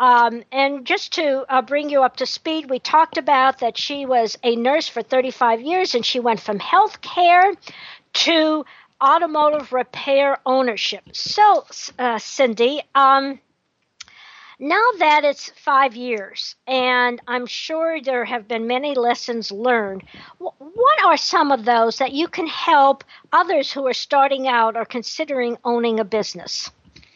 [0.00, 4.06] Um, and just to uh, bring you up to speed, we talked about that she
[4.06, 7.52] was a nurse for 35 years and she went from health care
[8.12, 8.64] to
[9.02, 11.04] automotive repair ownership.
[11.12, 11.64] So,
[11.98, 13.40] uh, Cindi, um,
[14.60, 20.02] now that it's five years, and I'm sure there have been many lessons learned,
[20.38, 24.84] what are some of those that you can help others who are starting out or
[24.84, 26.72] considering owning a business?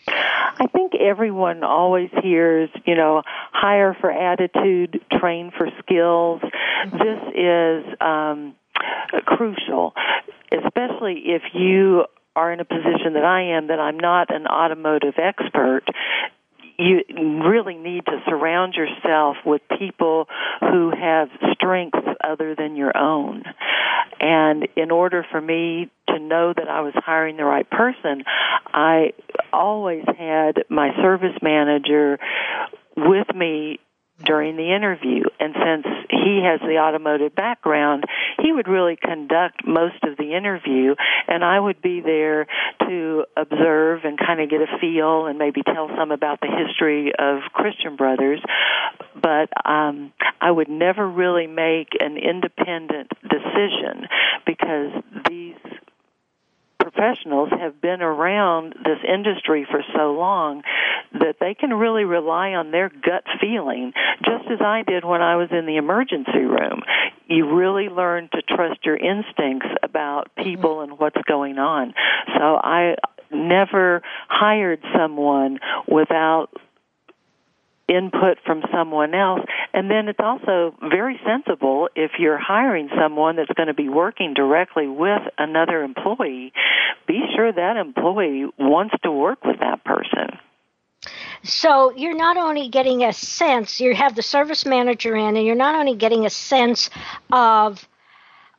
[0.09, 6.41] I think everyone always hears, you know, hire for attitude, train for skills.
[6.93, 8.55] This is um,
[9.25, 9.95] crucial,
[10.53, 15.15] especially if you are in a position that I am, that I'm not an automotive
[15.19, 15.85] expert
[16.79, 17.03] you
[17.45, 20.29] really need to surround yourself with people
[20.61, 23.45] who have strengths other than your own.
[24.21, 28.25] And in order for me to know that I was hiring the right person,
[28.73, 29.13] I
[29.53, 32.19] always had my service manager
[32.97, 33.81] with me
[34.25, 35.25] during the interview.
[35.41, 38.05] And since he has the automotive background,
[38.41, 40.95] he would really conduct most of the interview,
[41.29, 42.47] and I would be there
[42.89, 47.13] to observe and kind of get a feel and maybe tell some about the history
[47.19, 48.41] of Christian Brothers.
[49.21, 54.09] But um, I would never really make an independent decision
[54.47, 55.03] because
[57.03, 60.63] professionals have been around this industry for so long
[61.13, 63.93] that they can really rely on their gut feeling,
[64.25, 66.83] just as I did when I was in the emergency room.
[67.27, 70.45] You really learn to trust your instincts about mm-hmm.
[70.45, 71.95] people and what's going on.
[72.37, 72.95] So I
[73.33, 76.51] never hired someone without
[77.97, 79.41] input from someone else.
[79.73, 84.35] And then it's also very sensible if you're hiring someone that's going to be working
[84.35, 86.53] directly with another employee,
[87.07, 90.39] be sure that employee wants to work with that person.
[91.43, 95.57] So you're not only getting a sense, you have the service manager in, and you're
[95.57, 96.91] not only getting a sense
[97.33, 97.87] of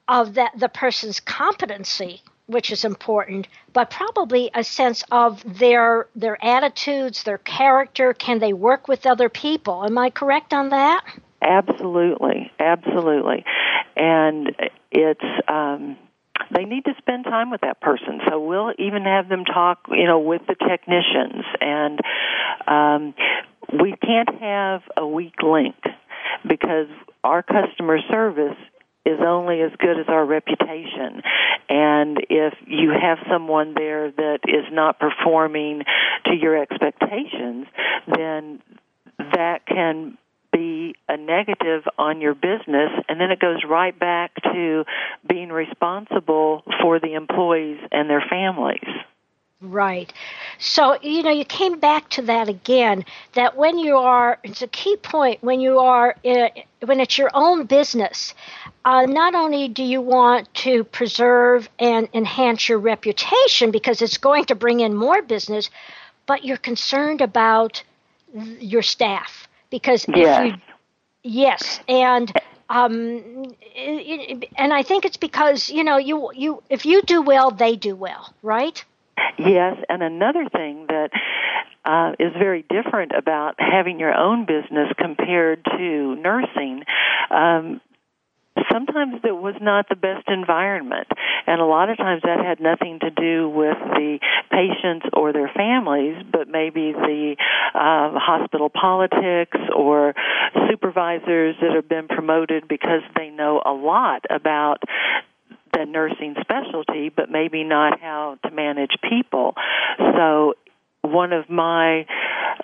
[0.10, 6.44] of that the person's competency, which is important, but probably a sense of their their
[6.44, 8.14] attitudes, their character.
[8.14, 9.84] Can they work with other people?
[9.86, 11.04] Am I correct on that?
[11.42, 13.44] Absolutely, absolutely,
[13.96, 14.56] and
[14.92, 15.26] it's.
[15.48, 15.98] Um,
[16.54, 18.20] they need to spend time with that person.
[18.28, 22.00] So we'll even have them talk, you know, with the technicians, and
[22.68, 23.14] um,
[23.82, 25.76] we can't have a weak link
[26.48, 26.88] because
[27.24, 28.58] our customer service
[29.06, 31.22] is only as good as our reputation.
[31.70, 35.84] And if you have someone there that is not performing
[36.26, 37.68] to your expectations,
[38.08, 38.62] then
[39.18, 40.18] that can
[40.52, 44.84] be a negative on your business and then it goes right back to
[45.28, 48.86] being responsible for the employees and their families.
[49.64, 50.12] Right.
[50.60, 54.68] So, you know, you came back to that again that when you are, it's a
[54.68, 56.50] key point, when you are, uh,
[56.86, 58.34] when it's your own business,
[58.84, 64.44] uh, not only do you want to preserve and enhance your reputation because it's going
[64.46, 65.70] to bring in more business,
[66.26, 67.82] but you're concerned about
[68.60, 70.52] your staff because yes.
[71.24, 72.34] you, yes, and
[72.70, 73.56] um,
[74.58, 77.96] and I think it's because you know you you if you do well, they do
[77.96, 78.84] well, right?
[79.38, 81.10] Yes, and another thing that
[81.86, 86.84] uh, is very different about having your own business compared to nursing.
[87.30, 87.82] Um,
[88.72, 91.08] sometimes it was not the best environment
[91.48, 94.20] and a lot of times that had nothing to do with the
[94.52, 97.36] patients or their families but maybe the
[97.74, 100.14] uh, hospital politics or
[100.70, 104.84] supervisors that have been promoted because they know a lot about
[105.74, 109.56] the nursing specialty, but maybe not how to manage people.
[109.98, 110.54] So,
[111.02, 112.06] one of my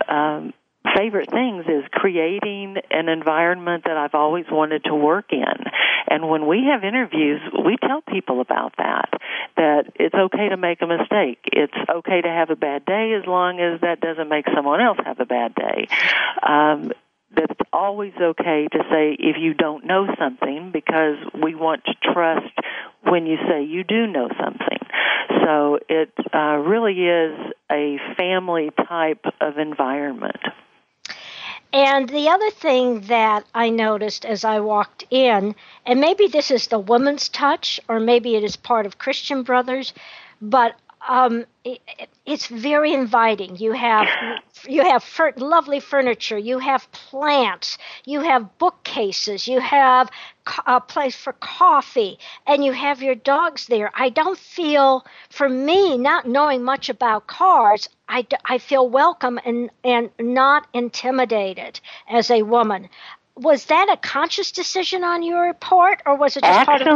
[0.07, 0.53] um,
[0.95, 5.65] favorite things is creating an environment that I've always wanted to work in.
[6.09, 9.09] And when we have interviews, we tell people about that.
[9.57, 11.39] That it's okay to make a mistake.
[11.51, 14.97] It's okay to have a bad day as long as that doesn't make someone else
[15.05, 15.87] have a bad day.
[16.47, 16.91] Um,
[17.35, 21.93] that it's always okay to say if you don't know something because we want to
[22.13, 22.53] trust
[23.03, 24.79] when you say you do know something.
[25.43, 27.37] So it uh, really is
[27.71, 30.39] a family type of environment.
[31.71, 35.55] And the other thing that I noticed as I walked in,
[35.85, 39.93] and maybe this is the woman's touch, or maybe it is part of Christian Brothers,
[40.41, 40.75] but
[41.07, 41.79] um, it,
[42.25, 43.55] it's very inviting.
[43.57, 44.07] You have
[44.67, 46.37] you have fur- lovely furniture.
[46.37, 47.77] You have plants.
[48.05, 49.47] You have bookcases.
[49.47, 50.09] You have
[50.65, 53.91] a place for coffee, and you have your dogs there.
[53.95, 59.69] I don't feel, for me, not knowing much about cars, I, I feel welcome and
[59.83, 61.79] and not intimidated
[62.09, 62.89] as a woman.
[63.35, 66.89] Was that a conscious decision on your part, or was it just Actually, part of?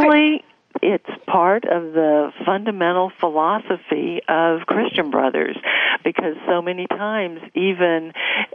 [0.82, 5.56] It's part of the fundamental philosophy of Christian Brothers
[6.04, 8.12] because so many times, even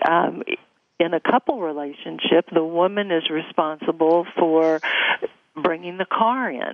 [0.07, 0.43] um,
[0.99, 4.79] in a couple relationship, the woman is responsible for
[5.61, 6.73] bringing the car in.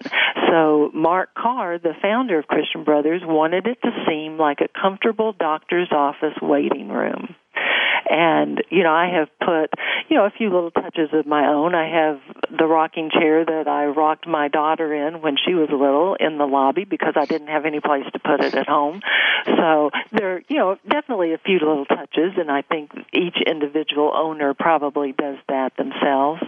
[0.49, 5.33] So Mark Carr, the founder of Christian Brothers, wanted it to seem like a comfortable
[5.33, 7.35] doctor's office waiting room.
[8.09, 9.73] And, you know, I have put,
[10.09, 11.73] you know, a few little touches of my own.
[11.75, 12.19] I have
[12.57, 16.45] the rocking chair that I rocked my daughter in when she was little in the
[16.45, 19.01] lobby because I didn't have any place to put it at home.
[19.45, 24.53] So there, you know, definitely a few little touches, and I think each individual owner
[24.53, 26.41] probably does that themselves.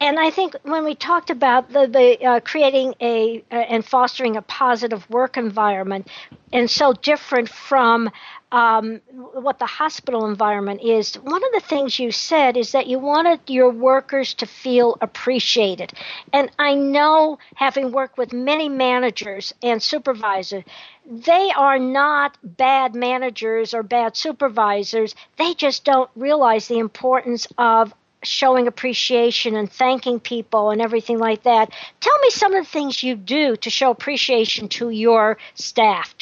[0.00, 4.36] And I think when we talked about the, the uh, creating a uh, and fostering
[4.36, 6.08] a positive work environment,
[6.52, 8.10] and so different from
[8.50, 12.98] um, what the hospital environment is, one of the things you said is that you
[12.98, 15.92] wanted your workers to feel appreciated.
[16.32, 20.64] And I know, having worked with many managers and supervisors,
[21.04, 25.14] they are not bad managers or bad supervisors.
[25.36, 27.92] They just don't realize the importance of
[28.22, 31.70] showing appreciation and thanking people and everything like that.
[32.00, 36.14] Tell me some of the things you do to show appreciation to your staff.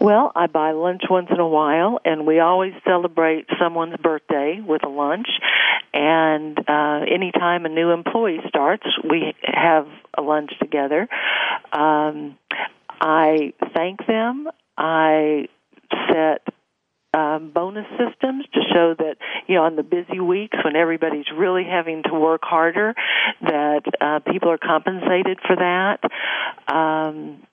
[0.00, 4.84] Well, I buy lunch once in a while, and we always celebrate someone's birthday with
[4.84, 5.28] a lunch.
[5.92, 11.08] And uh, anytime a new employee starts, we have a lunch together.
[11.72, 12.38] Um,
[13.00, 14.48] I thank them.
[14.76, 15.48] I
[16.08, 16.42] set
[17.14, 21.64] um, bonus systems to show that you know on the busy weeks when everybody's really
[21.64, 22.94] having to work harder
[23.40, 26.00] that uh, people are compensated for that.
[26.72, 27.46] Um,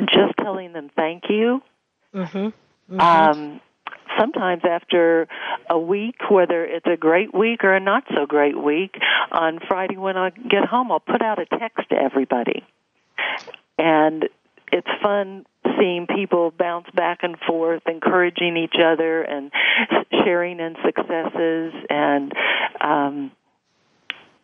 [0.00, 1.62] just telling them thank you.
[2.14, 2.94] Mm-hmm.
[2.94, 3.00] Mm-hmm.
[3.00, 3.60] Um,
[4.18, 5.28] sometimes after
[5.70, 8.96] a week, whether it's a great week or a not so great week,
[9.30, 12.64] on Friday when I get home, I'll put out a text to everybody.
[13.78, 14.28] And
[14.72, 15.46] it's fun
[15.78, 19.50] seeing people bounce back and forth, encouraging each other and
[20.24, 22.32] sharing in successes and
[22.80, 23.30] um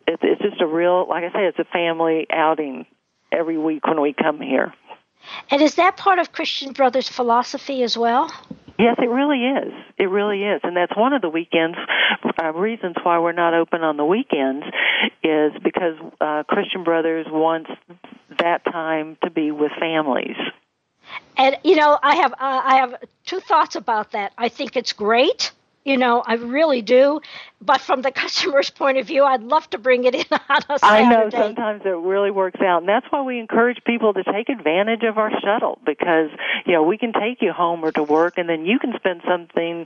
[0.07, 2.85] it's it's just a real like I say, it's a family outing
[3.31, 4.73] every week when we come here.
[5.49, 8.31] And is that part of Christian Brothers philosophy as well?
[8.77, 9.73] Yes, it really is.
[9.97, 11.77] It really is, and that's one of the weekends
[12.41, 14.65] uh, reasons why we're not open on the weekends
[15.23, 17.69] is because uh, Christian Brothers wants
[18.39, 20.35] that time to be with families.
[21.37, 22.95] And you know, I have uh, I have
[23.25, 24.33] two thoughts about that.
[24.37, 25.51] I think it's great
[25.83, 27.21] you know, I really do.
[27.61, 30.79] But from the customer's point of view, I'd love to bring it in on a
[30.79, 31.05] Saturday.
[31.05, 34.49] I know sometimes it really works out, and that's why we encourage people to take
[34.49, 36.29] advantage of our shuttle because
[36.65, 39.21] you know we can take you home or to work, and then you can spend
[39.27, 39.85] something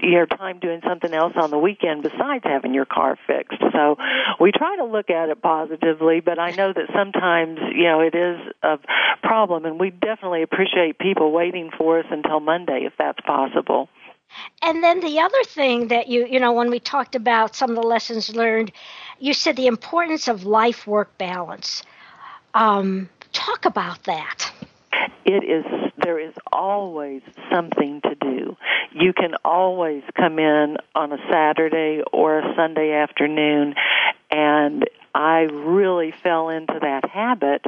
[0.00, 3.60] your time doing something else on the weekend besides having your car fixed.
[3.72, 3.96] So
[4.40, 8.14] we try to look at it positively, but I know that sometimes you know it
[8.14, 8.78] is a
[9.22, 13.88] problem, and we definitely appreciate people waiting for us until Monday if that's possible.
[14.62, 17.76] And then the other thing that you, you know, when we talked about some of
[17.76, 18.72] the lessons learned,
[19.18, 21.82] you said the importance of life work balance.
[22.54, 24.52] Um, talk about that.
[25.24, 25.64] It is,
[26.02, 28.56] there is always something to do.
[28.92, 33.74] You can always come in on a Saturday or a Sunday afternoon
[34.30, 37.62] and I really fell into that habit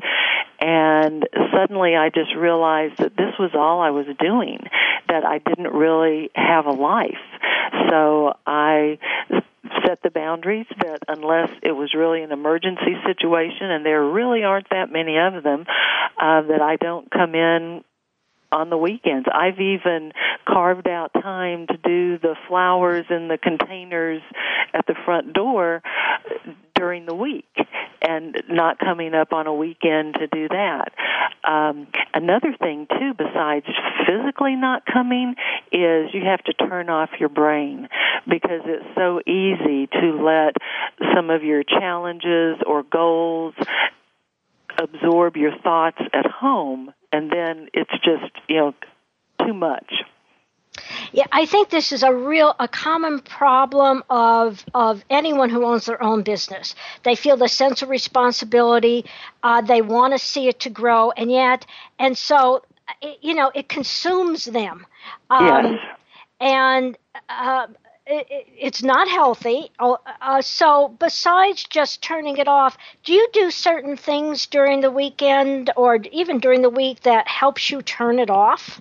[0.64, 4.60] and suddenly I just realized that this was all I was doing,
[5.10, 7.20] that I didn't really have a life.
[7.90, 8.98] So I
[9.86, 14.70] set the boundaries that unless it was really an emergency situation, and there really aren't
[14.70, 15.66] that many of them,
[16.18, 17.84] uh, that I don't come in
[18.55, 19.26] on the weekends.
[19.32, 20.12] I've even
[20.46, 24.22] carved out time to do the flowers in the containers
[24.72, 25.82] at the front door
[26.76, 27.48] during the week
[28.07, 30.92] and not coming up on a weekend to do that.
[31.42, 33.66] Um, another thing too, besides
[34.07, 35.34] physically not coming,
[35.72, 37.88] is you have to turn off your brain
[38.28, 40.55] because it's so easy to let
[41.14, 43.55] some of your challenges or goals
[44.80, 48.74] absorb your thoughts at home and then it's just you know
[49.44, 49.92] too much
[51.12, 55.86] yeah, I think this is a real a common problem of of anyone who owns
[55.86, 56.74] their own business.
[57.04, 59.04] They feel the sense of responsibility.
[59.42, 61.66] Uh, they want to see it to grow, and yet,
[62.00, 62.64] and so,
[63.00, 64.84] it, you know, it consumes them.
[65.30, 65.80] Um, yes.
[66.40, 66.98] And
[67.28, 67.68] uh,
[68.07, 69.70] it, it's not healthy.
[69.78, 74.90] Uh, uh, so, besides just turning it off, do you do certain things during the
[74.90, 78.80] weekend or even during the week that helps you turn it off?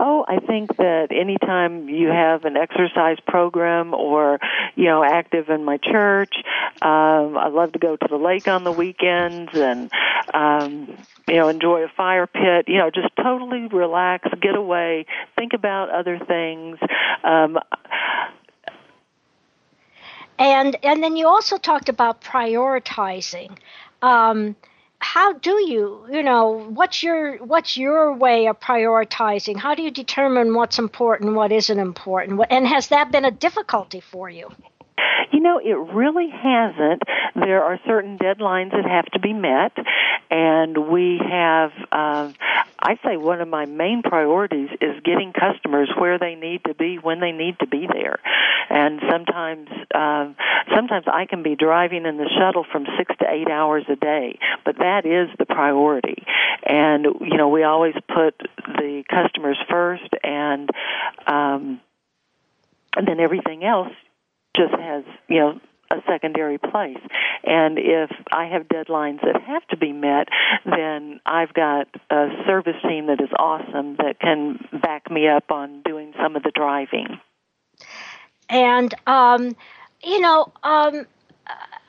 [0.00, 4.38] Oh, I think that anytime you have an exercise program or,
[4.76, 6.34] you know, active in my church,
[6.82, 9.90] um, I love to go to the lake on the weekends and,
[10.32, 10.96] um,
[11.26, 15.06] you know, enjoy a fire pit, you know, just totally relax, get away,
[15.36, 16.78] think about other things.
[17.24, 17.58] Um,
[20.38, 23.56] and and then you also talked about prioritizing.
[24.02, 24.54] Um,
[25.00, 29.56] how do you you know what's your what's your way of prioritizing?
[29.56, 32.40] How do you determine what's important what isn't important?
[32.50, 34.50] And has that been a difficulty for you
[35.32, 37.02] you know, it really hasn't.
[37.34, 39.72] There are certain deadlines that have to be met,
[40.30, 42.32] and we have, uh,
[42.78, 46.96] I say one of my main priorities is getting customers where they need to be
[46.96, 48.18] when they need to be there.
[48.70, 50.32] And sometimes, uh,
[50.74, 54.38] sometimes I can be driving in the shuttle from six to eight hours a day,
[54.64, 56.24] but that is the priority.
[56.64, 60.70] And, you know, we always put the customers first and,
[61.26, 61.80] um,
[62.96, 63.92] and then everything else
[64.58, 67.00] just has, you know, a secondary place.
[67.44, 70.28] And if I have deadlines that have to be met,
[70.66, 75.82] then I've got a service team that is awesome that can back me up on
[75.82, 77.18] doing some of the driving.
[78.50, 79.56] And, um,
[80.02, 81.06] you know, um,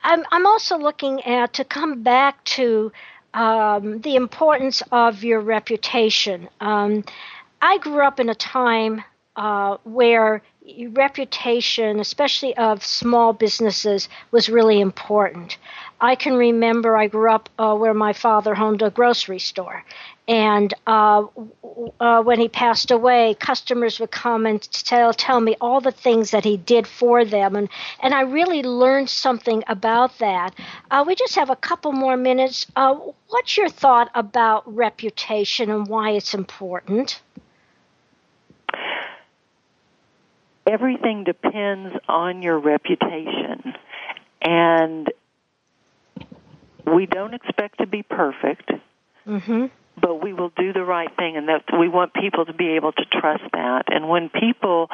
[0.02, 2.92] I'm, I'm also looking at to come back to
[3.34, 6.48] um, the importance of your reputation.
[6.60, 7.04] Um,
[7.60, 9.04] I grew up in a time
[9.36, 10.42] uh, where
[10.92, 15.58] reputation, especially of small businesses, was really important.
[16.00, 19.84] I can remember I grew up uh, where my father owned a grocery store,
[20.28, 21.24] and uh,
[21.98, 26.30] uh, when he passed away, customers would come and tell tell me all the things
[26.30, 27.68] that he did for them, and
[28.00, 30.54] and I really learned something about that.
[30.90, 32.66] Uh, we just have a couple more minutes.
[32.76, 32.94] Uh,
[33.28, 37.20] what's your thought about reputation and why it's important?
[40.70, 43.74] Everything depends on your reputation.
[44.42, 45.08] And
[46.86, 48.70] we don't expect to be perfect,
[49.26, 49.66] mm-hmm.
[50.00, 52.92] but we will do the right thing, and that we want people to be able
[52.92, 53.84] to trust that.
[53.88, 54.88] And when people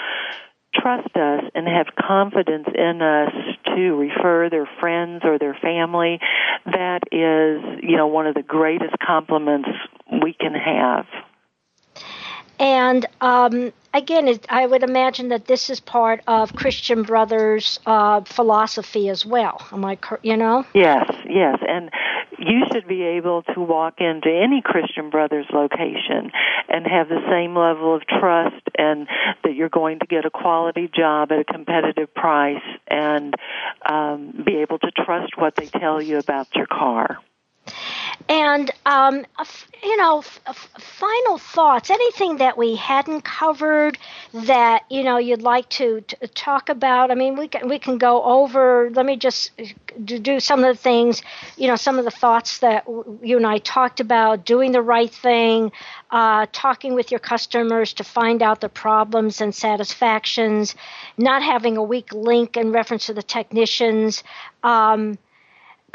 [0.75, 3.33] trust us and have confidence in us
[3.67, 6.19] to refer their friends or their family,
[6.67, 9.69] that is, you know, one of the greatest compliments
[10.23, 11.07] we can have.
[12.59, 18.23] And um, again, it, I would imagine that this is part of Christian Brothers' uh,
[18.23, 19.67] philosophy as well.
[19.73, 20.65] Am I, you know?
[20.75, 21.91] Yes, yes, and
[22.39, 26.31] you should be able to walk into any Christian Brothers location
[26.69, 29.09] and have the same level of trust and
[29.43, 33.35] that you're going to get a quality job at a competitive price and
[33.89, 37.19] um, be able to trust what they tell you about your car.
[38.29, 39.25] And, um,
[39.83, 43.99] you know, final thoughts, anything that we hadn't covered
[44.33, 47.11] that, you know, you'd like to, to talk about?
[47.11, 49.53] I mean, we can, we can go over, let me just
[50.05, 51.23] do some of the things,
[51.57, 52.85] you know, some of the thoughts that
[53.23, 55.71] you and I talked about, doing the right thing,
[56.11, 60.75] uh, talking with your customers to find out the problems and satisfactions,
[61.17, 64.25] not having a weak link in reference to the technicians.
[64.65, 65.19] Um,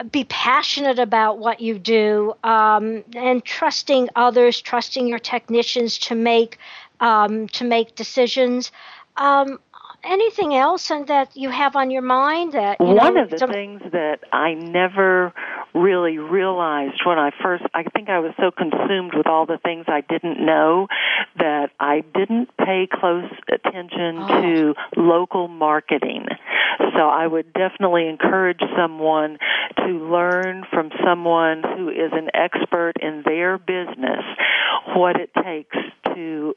[0.04, 6.58] be passionate about what you do um, and trusting others, trusting your technicians to make
[6.99, 8.72] um, to make decisions.
[9.18, 9.60] Um,
[10.04, 13.38] anything else and that you have on your mind that you one know, of the
[13.38, 13.52] some...
[13.52, 15.34] things that I never
[15.74, 19.86] really realized when I first I think I was so consumed with all the things
[19.88, 20.88] I didn't know
[21.38, 24.41] that I didn't pay close attention oh.
[24.41, 26.26] to local marketing.
[26.95, 29.38] So I would definitely encourage someone
[29.78, 34.24] to learn from someone who is an expert in their business
[34.95, 35.78] what it takes
[36.16, 36.56] to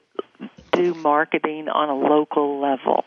[0.73, 3.05] do marketing on a local level.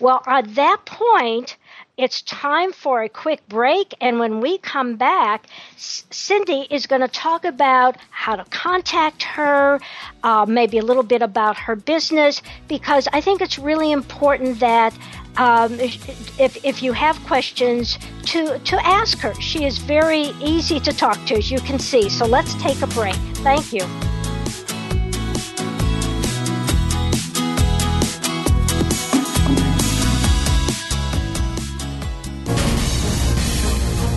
[0.00, 1.56] Well, at that point,
[1.96, 3.94] it's time for a quick break.
[4.00, 9.80] And when we come back, Cindi is going to talk about how to contact her,
[10.22, 14.96] uh, maybe a little bit about her business, because I think it's really important that
[15.38, 19.34] um, if, if you have questions, to, to ask her.
[19.40, 22.08] She is very easy to talk to, as you can see.
[22.08, 23.14] So let's take a break.
[23.36, 23.86] Thank you.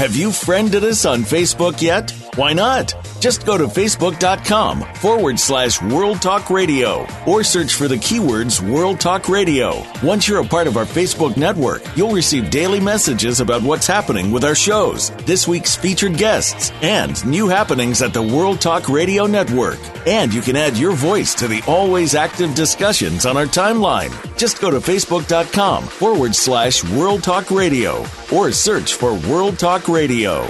[0.00, 2.10] Have you friended us on Facebook yet?
[2.34, 2.94] Why not?
[3.20, 8.98] Just go to facebook.com forward slash World Talk Radio or search for the keywords World
[8.98, 9.84] Talk Radio.
[10.02, 14.30] Once you're a part of our Facebook network, you'll receive daily messages about what's happening
[14.30, 19.26] with our shows, this week's featured guests, and new happenings at the World Talk Radio
[19.26, 19.78] Network.
[20.06, 24.14] And you can add your voice to the always active discussions on our timeline.
[24.38, 30.46] Just go to facebook.com forward slash World Talk Radio or search for World Talk Radio.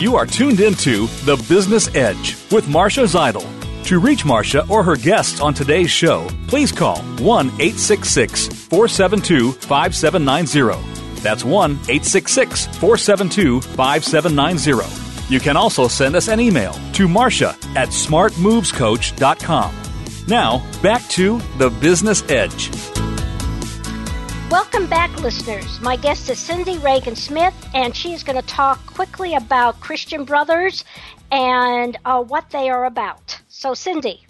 [0.00, 3.44] You are tuned into The Business Edge with Marcia Zidle.
[3.84, 11.20] To reach Marcia or her guests on today's show, please call 1 866 472 5790.
[11.22, 15.32] That's 1 866 472 5790.
[15.32, 19.85] You can also send us an email to marcia at smartmovescoach.com.
[20.28, 22.70] Now, back to The Business Edge.
[24.50, 25.80] Welcome back, listeners.
[25.80, 30.24] My guest is Cindi Reagan Smith, and she is going to talk quickly about Christian
[30.24, 30.84] Brothers
[31.30, 33.40] and uh, what they are about.
[33.46, 34.25] So, Cindi.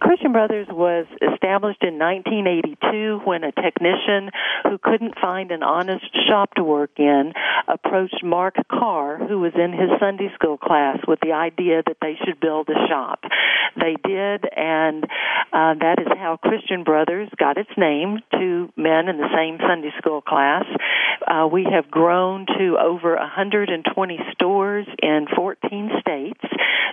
[0.00, 4.30] Christian Brothers was established in 1982 when a technician
[4.64, 7.32] who couldn't find an honest shop to work in
[7.68, 12.16] approached Mark Carr, who was in his Sunday school class, with the idea that they
[12.24, 13.20] should build a shop.
[13.76, 15.04] They did, and
[15.52, 19.92] uh, that is how Christian Brothers got its name, two men in the same Sunday
[19.98, 20.64] school class.
[21.26, 26.40] Uh, we have grown to over 120 stores in 14 states.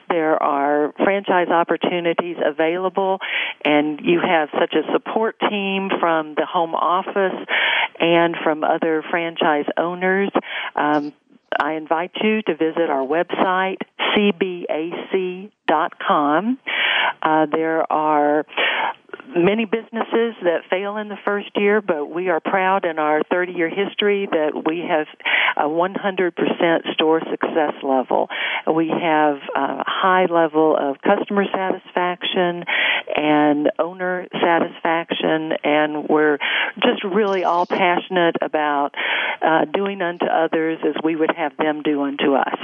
[0.09, 3.19] There are franchise opportunities available,
[3.65, 7.47] and you have such a support team from the home office
[7.99, 10.29] and from other franchise owners.
[10.75, 11.13] Um,
[11.59, 13.77] I invite you to visit our website,
[15.72, 16.59] cbac.com.
[17.22, 18.45] Uh, there are
[19.36, 23.53] many businesses that fail in the first year, but we are proud in our 30
[23.53, 25.07] year history that we have
[25.57, 28.30] a 100% store success level.
[28.74, 32.65] We have a high level of customer satisfaction
[33.15, 36.38] and owner satisfaction, and we're
[36.82, 38.95] just really all passionate about
[39.41, 42.57] uh, doing unto others as we would have them do unto us.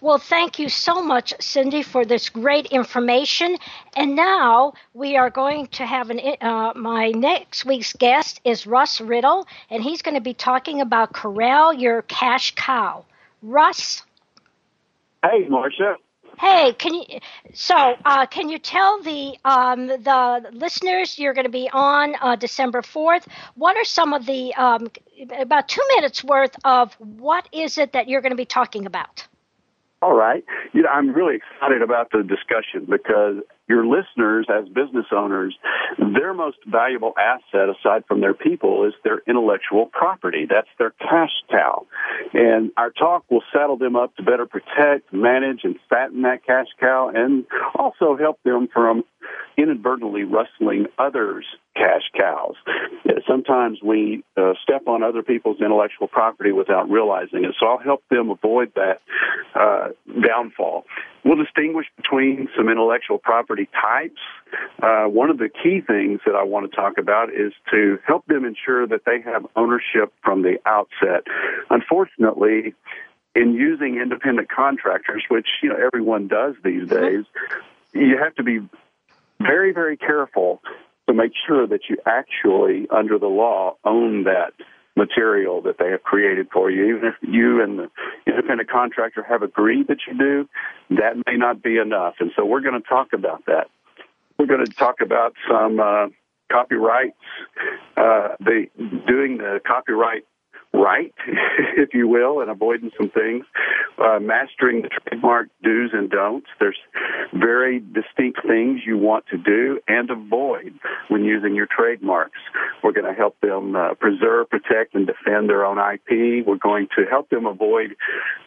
[0.00, 3.56] Well, thank you so much, Cindi, for this great information.
[3.96, 6.20] And now we are going to have an.
[6.40, 11.12] Uh, my next week's guest is Russ Riddle, and he's going to be talking about
[11.12, 13.04] corral your cash cow.
[13.42, 14.02] Russ.
[15.22, 15.96] Hey, Marcia.
[16.38, 17.04] Hey, can you?
[17.52, 22.36] So, uh, can you tell the um, the listeners you're going to be on uh,
[22.36, 23.26] December fourth?
[23.54, 24.90] What are some of the um,
[25.38, 29.26] about two minutes worth of what is it that you're going to be talking about?
[30.04, 30.44] All right.
[30.74, 33.36] You know, I'm really excited about the discussion because
[33.66, 35.56] your listeners, as business owners,
[35.96, 40.46] their most valuable asset aside from their people is their intellectual property.
[40.46, 41.86] That's their cash cow.
[42.34, 46.66] And our talk will saddle them up to better protect, manage, and fatten that cash
[46.78, 49.04] cow and also help them from
[49.56, 51.46] inadvertently rustling others'
[51.76, 52.54] cash cows.
[53.26, 57.54] Sometimes we uh, step on other people's intellectual property without realizing it.
[57.58, 59.00] So I'll help them avoid that
[59.54, 59.88] uh,
[60.26, 60.84] downfall.
[61.24, 64.20] We'll distinguish between some intellectual property types.
[64.82, 68.26] Uh, one of the key things that I want to talk about is to help
[68.26, 71.24] them ensure that they have ownership from the outset.
[71.70, 72.74] Unfortunately,
[73.34, 77.24] in using independent contractors, which you know everyone does these days,
[77.92, 78.60] you have to be
[79.46, 80.60] very, very careful
[81.06, 84.52] to make sure that you actually, under the law, own that
[84.96, 86.96] material that they have created for you.
[86.96, 87.90] Even if you and the
[88.26, 90.48] independent contractor have agreed that you do,
[90.90, 92.14] that may not be enough.
[92.20, 93.68] And so we're going to talk about that.
[94.38, 96.06] We're going to talk about some uh,
[96.50, 97.16] copyrights,
[97.96, 98.66] uh, the
[99.06, 100.24] doing the copyright
[100.74, 101.14] right,
[101.76, 103.44] if you will, and avoiding some things.
[103.96, 106.48] Uh, mastering the trademark do's and don'ts.
[106.58, 106.78] There's
[107.32, 110.74] very distinct things you want to do and avoid
[111.08, 112.38] when using your trademarks.
[112.82, 116.44] We're going to help them uh, preserve, protect, and defend their own IP.
[116.44, 117.94] We're going to help them avoid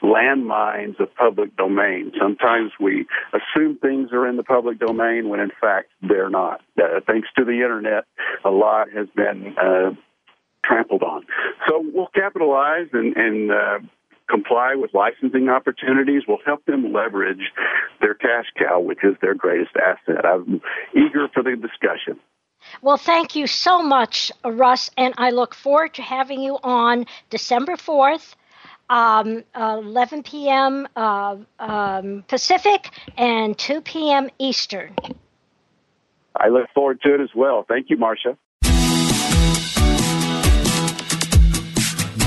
[0.03, 2.11] landmines of public domain.
[2.19, 6.61] Sometimes we assume things are in the public domain when in fact they're not.
[6.77, 8.03] Uh, thanks to the internet,
[8.43, 9.91] a lot has been uh,
[10.67, 11.25] trampled on.
[11.67, 13.79] So we'll capitalize and, and uh,
[14.29, 16.23] comply with licensing opportunities.
[16.27, 17.51] We'll help them leverage
[18.01, 20.25] their cash cow, which is their greatest asset.
[20.25, 20.61] I'm
[20.93, 22.19] eager for the discussion.
[22.81, 27.75] Well, thank you so much, Russ, and I look forward to having you on December
[27.75, 28.35] 4th.
[28.89, 30.87] Um, 11 p.m.
[30.95, 34.29] Uh, um, Pacific and 2 p.m.
[34.39, 34.95] Eastern.
[36.33, 37.65] I look forward to it as well.
[37.67, 38.37] Thank you, Marcia.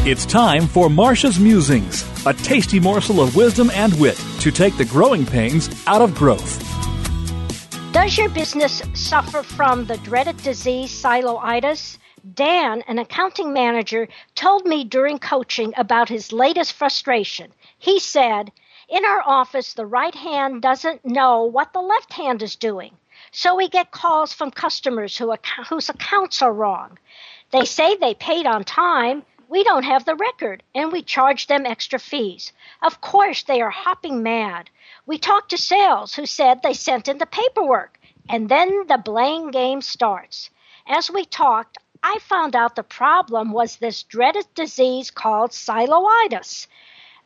[0.07, 4.84] It's time for Marcia's Musings, a tasty morsel of wisdom and wit to take the
[4.86, 6.59] growing pains out of growth.
[7.92, 11.98] Does your business suffer from the dreaded disease siloitis?
[12.32, 17.53] Dan, an accounting manager, told me during coaching about his latest frustration.
[17.78, 18.51] He said,
[18.88, 22.96] In our office, the right hand doesn't know what the left hand is doing.
[23.32, 25.34] So we get calls from customers who,
[25.68, 26.96] whose accounts are wrong.
[27.53, 31.66] They say they paid on time, we don't have the record, and we charge them
[31.66, 32.53] extra fees.
[32.82, 34.70] Of course, they are hopping mad.
[35.07, 37.98] We talked to sales, who said they sent in the paperwork,
[38.28, 40.51] and then the blame game starts.
[40.86, 46.68] As we talked, I found out the problem was this dreaded disease called siloitis.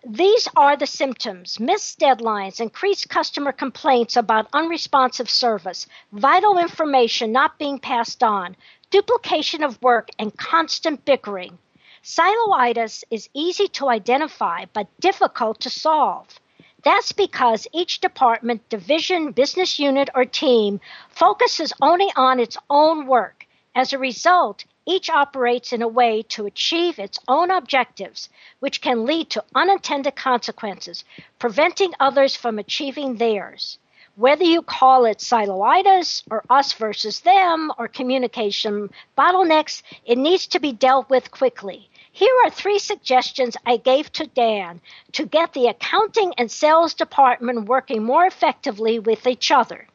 [0.03, 7.59] These are the symptoms missed deadlines, increased customer complaints about unresponsive service, vital information not
[7.59, 8.57] being passed on,
[8.91, 11.59] duplication of work, and constant bickering.
[12.07, 16.39] Siloitis is easy to identify but difficult to solve.
[16.83, 23.47] That's because each department, division, business unit, or team focuses only on its own work.
[23.75, 28.29] As a result, each operates in a way to achieve its own objectives,
[28.61, 31.05] which can lead to unintended consequences,
[31.39, 33.79] preventing others from achieving theirs.
[34.17, 40.61] Whether you call it siloitis or us versus them or communication bottlenecks, it needs to
[40.61, 41.89] be dealt with quickly.
[42.17, 44.81] Here are three suggestions I gave to Dan
[45.15, 49.89] to get the accounting and sales department working more effectively with each other.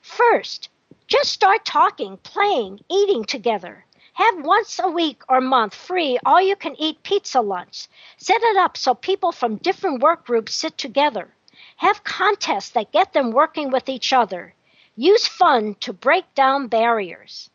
[0.00, 0.68] First,
[1.08, 3.84] just start talking, playing, eating together.
[4.12, 7.88] Have once a week or month free all you can eat pizza lunch.
[8.16, 11.34] Set it up so people from different work groups sit together.
[11.78, 14.54] Have contests that get them working with each other.
[14.94, 17.50] Use fun to break down barriers.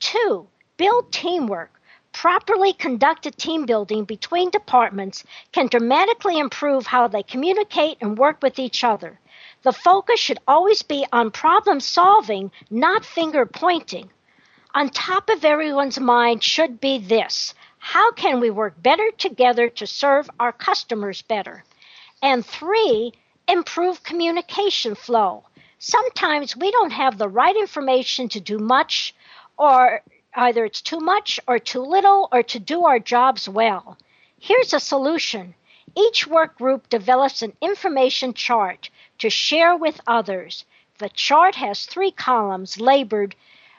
[0.00, 1.77] Two, build teamwork.
[2.12, 8.58] Properly conducted team building between departments can dramatically improve how they communicate and work with
[8.58, 9.20] each other.
[9.62, 14.10] The focus should always be on problem solving, not finger pointing.
[14.74, 19.86] On top of everyone's mind should be this how can we work better together to
[19.86, 21.64] serve our customers better?
[22.22, 23.12] And three,
[23.46, 25.44] improve communication flow.
[25.78, 29.14] Sometimes we don't have the right information to do much,
[29.56, 30.02] or
[30.34, 33.96] either it's too much or too little, or to do our jobs well.
[34.38, 35.54] Here's a solution.
[35.96, 40.64] Each work group develops an information chart to share with others.
[40.98, 43.34] The chart has three columns labeled,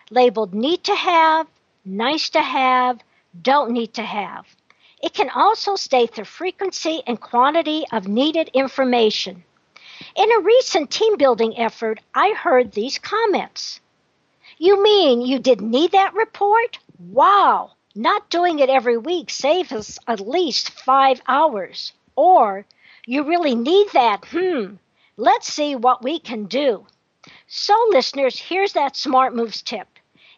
[0.10, 1.48] labeled need to have,
[1.86, 3.00] nice to have,
[3.42, 4.46] don't need to have.
[5.02, 9.44] It can also state the frequency and quantity of needed information.
[10.16, 13.80] In a recent team building effort, I heard these comments.
[14.62, 16.80] You mean you didn't need that report?
[17.00, 17.72] Wow!
[17.96, 21.94] Not doing it every week saves us at least five hours.
[22.18, 22.66] Or,
[23.06, 24.26] you really need that?
[24.26, 24.76] Hmm.
[25.16, 26.86] Let's see what we can do.
[27.48, 29.88] So, listeners, here's that Smart Moves tip.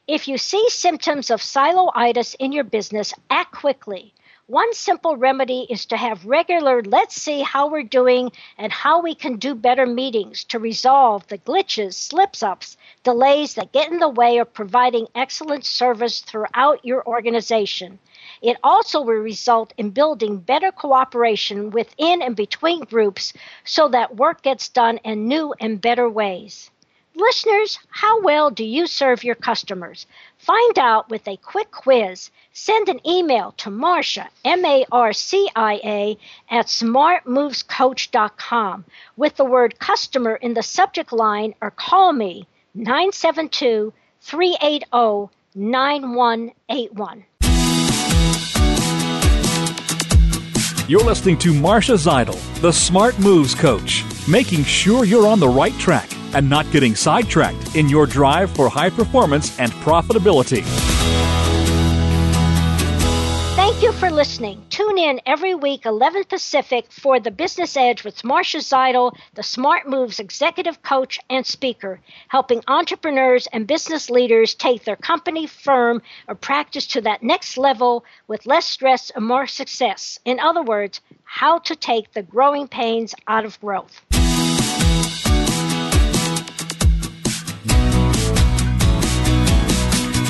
[0.07, 4.13] If you see symptoms of siloitis in your business, act quickly.
[4.51, 9.15] One simple remedy is to have regular let's see how we're doing and how we
[9.15, 14.09] can do better meetings to resolve the glitches, slips ups, delays that get in the
[14.09, 17.99] way of providing excellent service throughout your organization.
[18.41, 23.31] It also will result in building better cooperation within and between groups
[23.63, 26.69] so that work gets done in new and better ways.
[27.15, 30.05] Listeners, how well do you serve your customers?
[30.41, 32.31] Find out with a quick quiz.
[32.51, 36.17] Send an email to Marcia, M A R C I A,
[36.49, 38.85] at smartmovescoach.com
[39.15, 47.25] with the word customer in the subject line or call me 972 380 9181.
[50.87, 55.73] You're listening to Marcia Zidle, the Smart Moves Coach, making sure you're on the right
[55.79, 60.63] track and not getting sidetracked in your drive for high performance and profitability.
[63.55, 64.63] Thank you for listening.
[64.69, 69.87] Tune in every week, 11 Pacific, for the Business Edge with Marcia Zidle, the Smart
[69.89, 76.35] Moves executive coach and speaker, helping entrepreneurs and business leaders take their company, firm, or
[76.35, 80.19] practice to that next level with less stress and more success.
[80.25, 84.01] In other words, how to take the growing pains out of growth.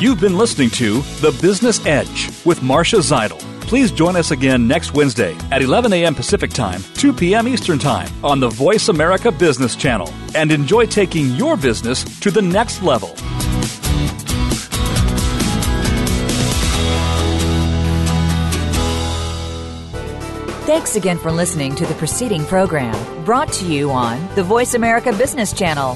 [0.02, 3.39] You've been listening to The Business Edge with Marcia Zidle.
[3.62, 6.16] Please join us again next Wednesday at 11 a.m.
[6.16, 7.47] Pacific Time, 2 p.m.
[7.47, 12.41] Eastern Time on the Voice America Business Channel and enjoy taking your business to the
[12.41, 13.10] next level.
[20.66, 25.14] Thanks again for listening to the preceding program brought to you on the Voice America
[25.14, 25.95] Business Channel.